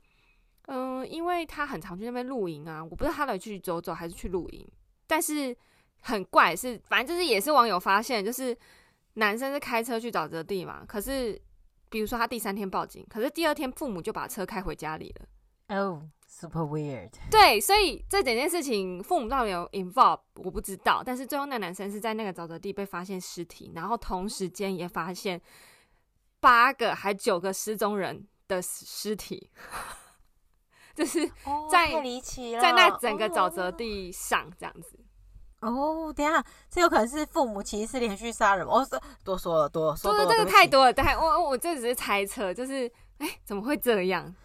[0.67, 4.65] 嗯、因为他很常去那边露营啊，我不知道他来去走走还是去露营。
[5.07, 5.55] 但是
[6.01, 8.55] 很怪是，反正就是也是网友发现，就是
[9.15, 10.85] 男生是开车去沼泽地嘛。
[10.87, 11.41] 可是
[11.89, 15.75] 比如说他第三天报警，可是第二天父母就把车开回家里了。
[15.77, 17.11] 哦。” Super weird。
[17.31, 25.41] 对，所以这整件事情父母到底有 involve 我不知道，但是最后那男生是在那个沼泽地被发现尸体，然后同时间也发现
[26.39, 29.49] 八个还九个失踪人的尸体，
[30.93, 31.25] 就是
[31.71, 31.91] 在、
[32.61, 34.99] 在那整个沼泽地上这样子。
[35.61, 38.67] 哦，等下，这有可能是父母其实是连续杀人。
[38.67, 42.85] 我、哦、说多说了，多说了，这个太多了，太我我我这只是猜测，就是
[43.17, 44.35] 哎、欸，怎么会这样？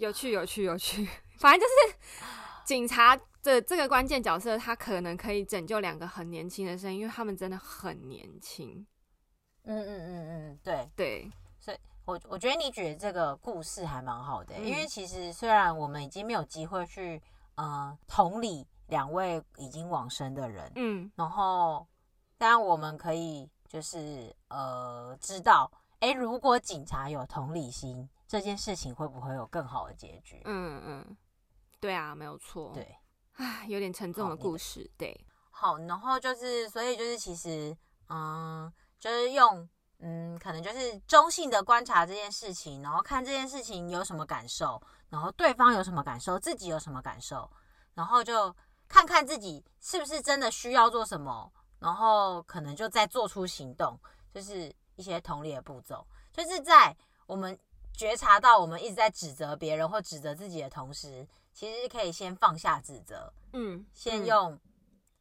[0.00, 1.06] 有趣，有趣，有趣。
[1.38, 1.98] 反正就是
[2.64, 8.86] 警察的这个关键角色，他可能可以拯救两个很年轻的生命，因为他们真的很年轻。
[9.64, 11.30] 嗯嗯嗯嗯，对对。
[11.58, 11.76] 所以
[12.06, 17.20] 我我觉得你举的这个故事还蛮好的、欸，嗯、因为其实虽然我们已经没有机会去
[17.56, 21.86] 呃同理两位已经往生的人，嗯，然后
[22.38, 28.08] 当然我们可以就是呃知道，哎、欸，如果警察有同理心。
[28.30, 30.40] 这件事情会不会有更好的结局？
[30.44, 31.16] 嗯嗯，
[31.80, 32.70] 对啊，没有错。
[32.72, 32.96] 对，
[33.32, 34.88] 唉，有点沉重的故事。
[34.96, 37.76] 对，好，然后就是，所以就是，其实，
[38.08, 39.68] 嗯，就是用，
[39.98, 47.50] 嗯，可能就是中性的观察这件事情，然后看这件事情有什么感受，然后对方有什么感受，自己有什么感受，
[47.94, 48.54] 然后就
[48.86, 53.98] 看看自己是不是真的需要做什么，然后可能就再做出行动，
[54.32, 57.58] 就是一些同理的步骤，就是在我们。
[58.00, 64.58] 觉察到我们一直在指责别人或指责自己的同时，其实可以先放下指责，嗯，先用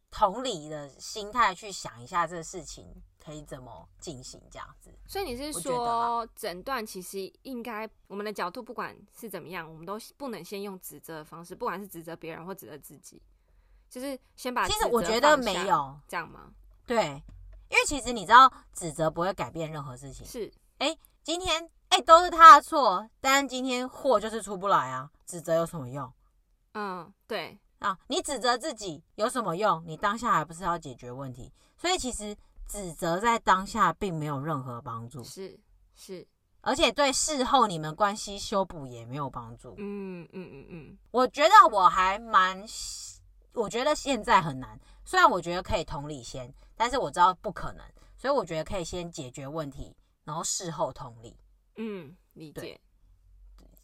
[0.09, 2.87] 同理的心态去想一下这个事情
[3.21, 4.97] 可以怎么进行，这样子。
[5.05, 13.21] 所以你是说，诊断其实应该我们的角度不管是怎么样，我们都不能先用指责的方式，不管是指责别人或指责自己，
[13.89, 14.65] 就是先把。
[14.65, 16.53] 其实我觉得没有这样吗？
[16.87, 17.21] 对，
[17.67, 20.25] 因为其实你知道，指责不会改变任何事情。
[20.25, 21.69] 是，哎，今天。
[22.01, 25.09] 都是他的错，但今天货就是出不来啊！
[25.25, 26.11] 指责有什么用？
[26.73, 29.83] 嗯，对啊，你指责自己有什么用？
[29.85, 31.51] 你当下还不是要解决问题？
[31.77, 32.35] 所以其实
[32.67, 35.59] 指责在当下并没有任何帮助，是
[35.95, 36.27] 是，
[36.61, 39.75] 而且对事后你们关系修补也没有帮助。
[39.77, 42.63] 嗯嗯嗯嗯，我觉得我还蛮，
[43.53, 44.79] 我觉得现在很难。
[45.05, 47.83] 虽然我觉得可以同理先，但是我知道不可能，
[48.17, 51.35] 所以我觉得可以先解决问题，然后事后同理。
[51.81, 52.79] 嗯，理解。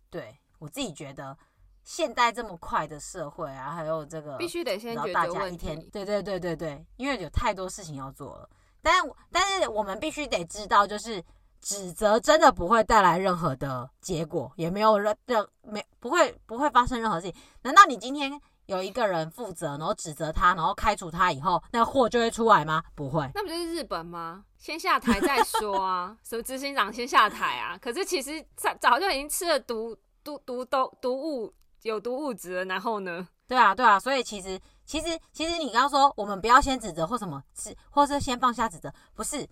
[0.09, 1.37] 对，我自己觉得，
[1.83, 8.49] 现在这么快的社会啊，还有这个必须得先解决大家一天，对对对对对，因为有太多事情要做了。
[8.81, 11.23] 但但是我们必须得知道，就是
[11.61, 17.41] 指责真的不会带来任何的结果，也没有任任没不会不会发生任何事情。
[17.63, 18.39] 难道你今天？
[18.67, 22.83] 有一个人负责，然后指责他，然后开除他以后，那个货就会出来吗？
[22.95, 23.29] 不会。
[23.35, 24.43] 那不就是日本吗？
[24.57, 27.77] 先下台再说啊， 什么执行长先下台啊？
[27.77, 31.53] 可是其实早早就已经吃了毒毒毒毒毒物
[31.83, 33.27] 有毒物质了，然后呢？
[33.47, 39.47] 对啊，对啊，所以其实其实其实你刚刚说我们不要先指责或什么，是或是先放下指责，不是，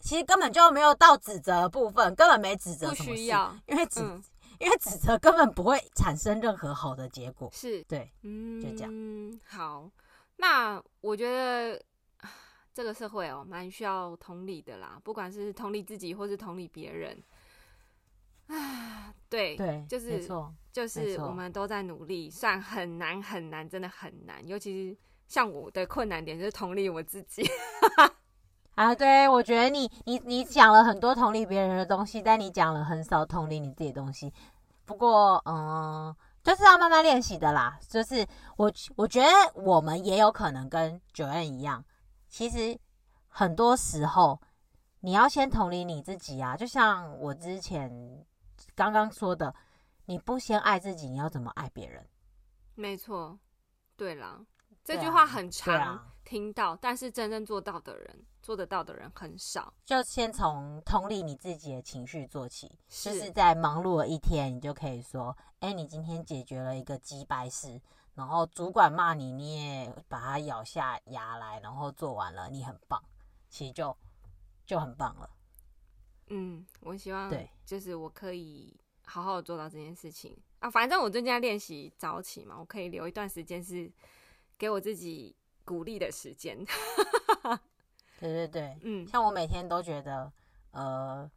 [0.00, 4.00] 其实根本就没有到指责的部分，根本没指责什么事，不需要，因为指。
[4.02, 4.22] 嗯
[4.58, 8.90] 因为指责根本不会产生任何好的结果，是对，嗯，就这样。
[8.92, 9.90] 嗯，好，
[10.36, 11.80] 那我觉得
[12.72, 17.22] 这个社会哦，蛮需要同理的啦，不管是同理自己或是同理别人。
[18.46, 27.42] 啊，对对，就是没错，就是我们都在努力，算很难很难，真的很难，尤其是像我的困难点就是同理我自己。
[28.74, 34.32] 啊，对，我觉得你你你讲了很多同理别人的东西，但你讲了很少同理你自己的东西。
[34.84, 37.78] 不过，嗯，就是要慢慢练习的啦。
[37.88, 41.84] 就是我我觉得我们也有可能跟 Joanne 一样，
[42.28, 42.76] 其实
[43.28, 44.40] 很多时候
[45.00, 46.56] 你要先同理你自己啊。
[46.56, 48.26] 就像我之前
[48.74, 49.54] 刚刚说的，
[50.06, 52.04] 你不先爱自己，你要怎么爱别人？
[52.74, 53.38] 没错，
[53.96, 54.40] 对啦，
[54.82, 56.10] 这句话很长。
[56.24, 59.72] 听到，但是真正做到的人，做得到的人很少。
[59.84, 67.78] 就先从同理你自己的情绪做起，是就是在忙碌的一天，你就可以说：“哎、欸，你今天解决了一个鸡掰事，
[68.14, 73.02] 然后主管骂你，你也把它咬下牙来，然后做完了，你很棒。”
[73.50, 73.96] 其实就
[74.64, 75.30] 就很棒了。
[76.28, 80.70] 嗯，我希望对，就是我可以好好做到这件事情啊。
[80.70, 83.92] 反正我最近在练习早起嘛，我可以留一段时间是
[84.56, 85.36] 给我自己。
[85.64, 86.56] 鼓励的时间，
[88.20, 90.30] 对 对对，嗯，像我每天都觉得，
[90.72, 91.28] 呃，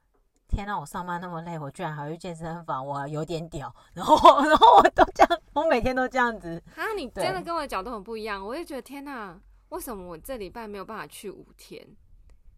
[0.48, 6.62] 天哪，我上班那么累，我居然还去健身房，我有点屌， 然后，然后我都这样，我每天都这样子。
[6.76, 11.88] 啊，你真的跟我的角度很不一样，我就觉得天哪，为什么我这礼拜没有办法去五天？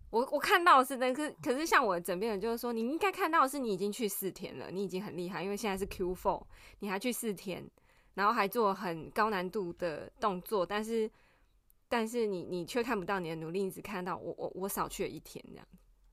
[0.10, 6.44] 我我看到的是那个，可是像我的枕边人就是说，你应该看到的是你已经去四天了，你已经很厉害，因为现在是 Q four，
[6.80, 7.64] 你还去四天，
[8.16, 11.10] 然后还做很高难度的动作，但是。
[11.90, 15.66] 但是你你却看不到你的努力，你只看到我我我少去了一天这样。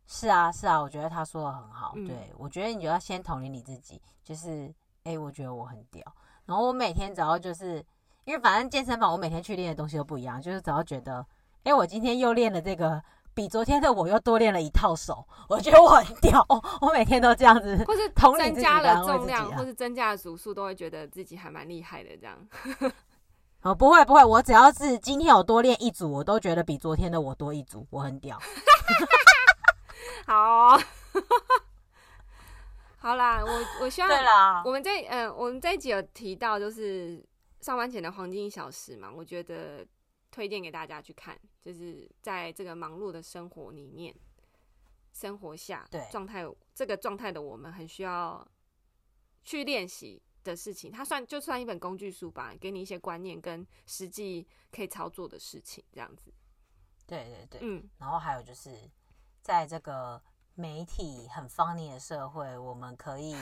[0.08, 1.92] 是啊是啊，我觉得他说的很好。
[1.96, 4.66] 嗯、对，我觉得你就要先同理你自己，就是
[5.04, 6.02] 哎、欸，我觉得我很屌。
[6.46, 7.84] 然后我每天只要就是
[8.24, 11.18] 因为反正健身房我每天去练的东西都不一样，就是只要觉得，
[11.64, 13.02] 哎、欸，我今天又练了这个，
[13.34, 16.40] 比昨天的我又多练了一套手，我觉得我很屌，
[16.80, 22.38] 我每天都这样子，或是增加了重量，或是增加了组数，都会觉得自己还蛮厉害的这样。
[23.66, 28.38] 哦，不会不会，我只要是今天有多练一组，我都觉得比昨天的我多一组，我很屌。
[30.24, 30.78] 好，
[32.98, 37.20] 好啦，我我希望，对啦，我们这嗯、呃，我们这一集有提到就是
[37.60, 39.84] 上班前的黄金一小时嘛，我觉得
[40.30, 44.14] 推荐给大家去看，就是在这个忙碌的生活里面，
[45.12, 48.46] 生活下对状态这个状态的我们，很需要
[49.42, 50.22] 去练习。
[50.46, 56.32] 的事情，它算就算一本工具书吧，给你一些观念跟实际可以操作的事情，这样子。
[57.06, 57.88] 对对对，嗯。
[57.98, 58.70] 然后还有就是，
[59.42, 60.20] 在这个
[60.54, 63.36] 媒体很 funny 的社会，我们可以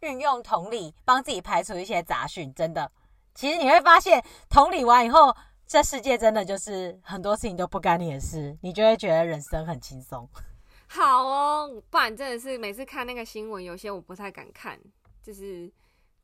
[0.00, 2.52] 运用同理，帮自己排除一些杂讯。
[2.54, 2.90] 真的，
[3.34, 5.36] 其实你会发现，同理完以后，
[5.66, 10.28] 这世界真的就是很多事情都不干你的事，你就会觉得人生很轻松。
[10.88, 14.80] 好哦，不然真的是每次看那个新闻，有些我不太敢看，
[15.22, 15.70] 就是。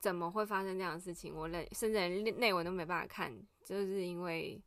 [0.06, 1.34] 怎么会发生这样的事情？
[1.34, 4.62] 我连甚至连内文都没办法看，就是因为，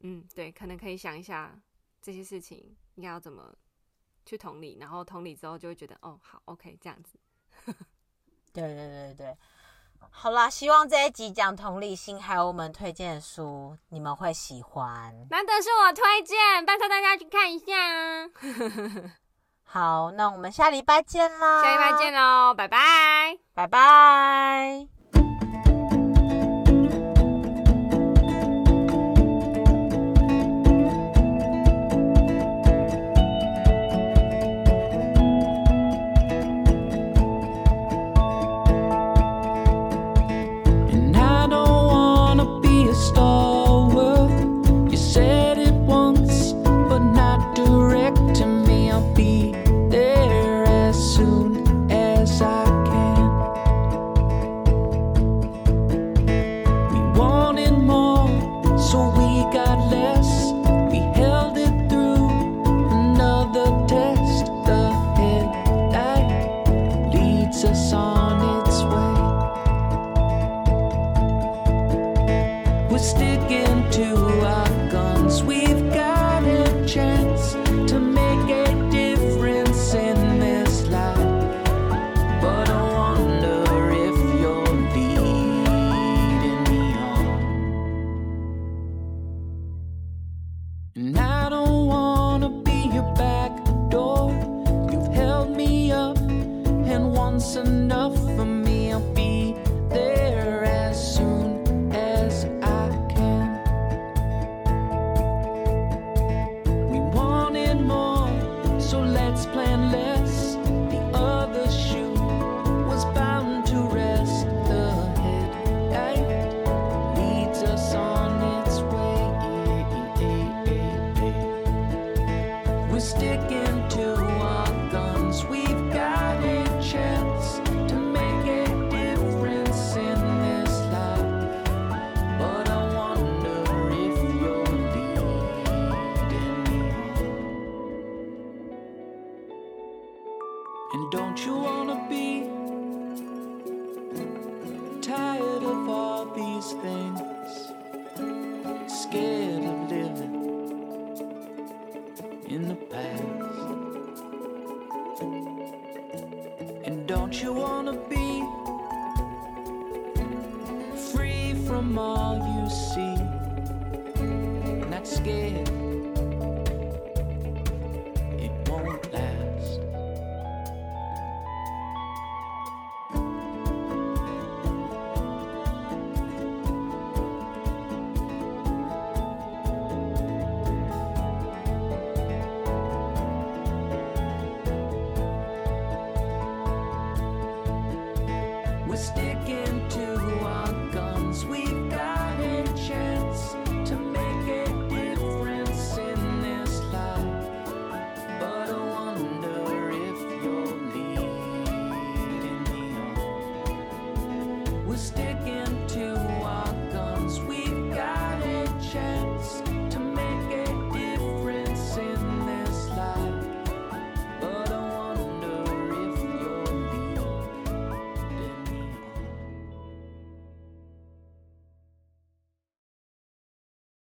[0.00, 1.58] 嗯，对，可能可以想一下
[2.02, 3.56] 这些事情应该要怎么
[4.26, 7.18] 去同理，然后同理之后就会觉得，哦，好，OK，这样子。
[8.52, 9.36] 对对对对，
[10.10, 15.26] 好啦，希望这一集讲同理心还有我们推荐的书，你们会喜欢。
[15.30, 18.30] 难得是我推荐，拜托大家去看一下啊。
[19.66, 21.62] 好，那我们下礼拜见啦！
[21.62, 24.95] 下礼拜见喽，拜拜，拜拜。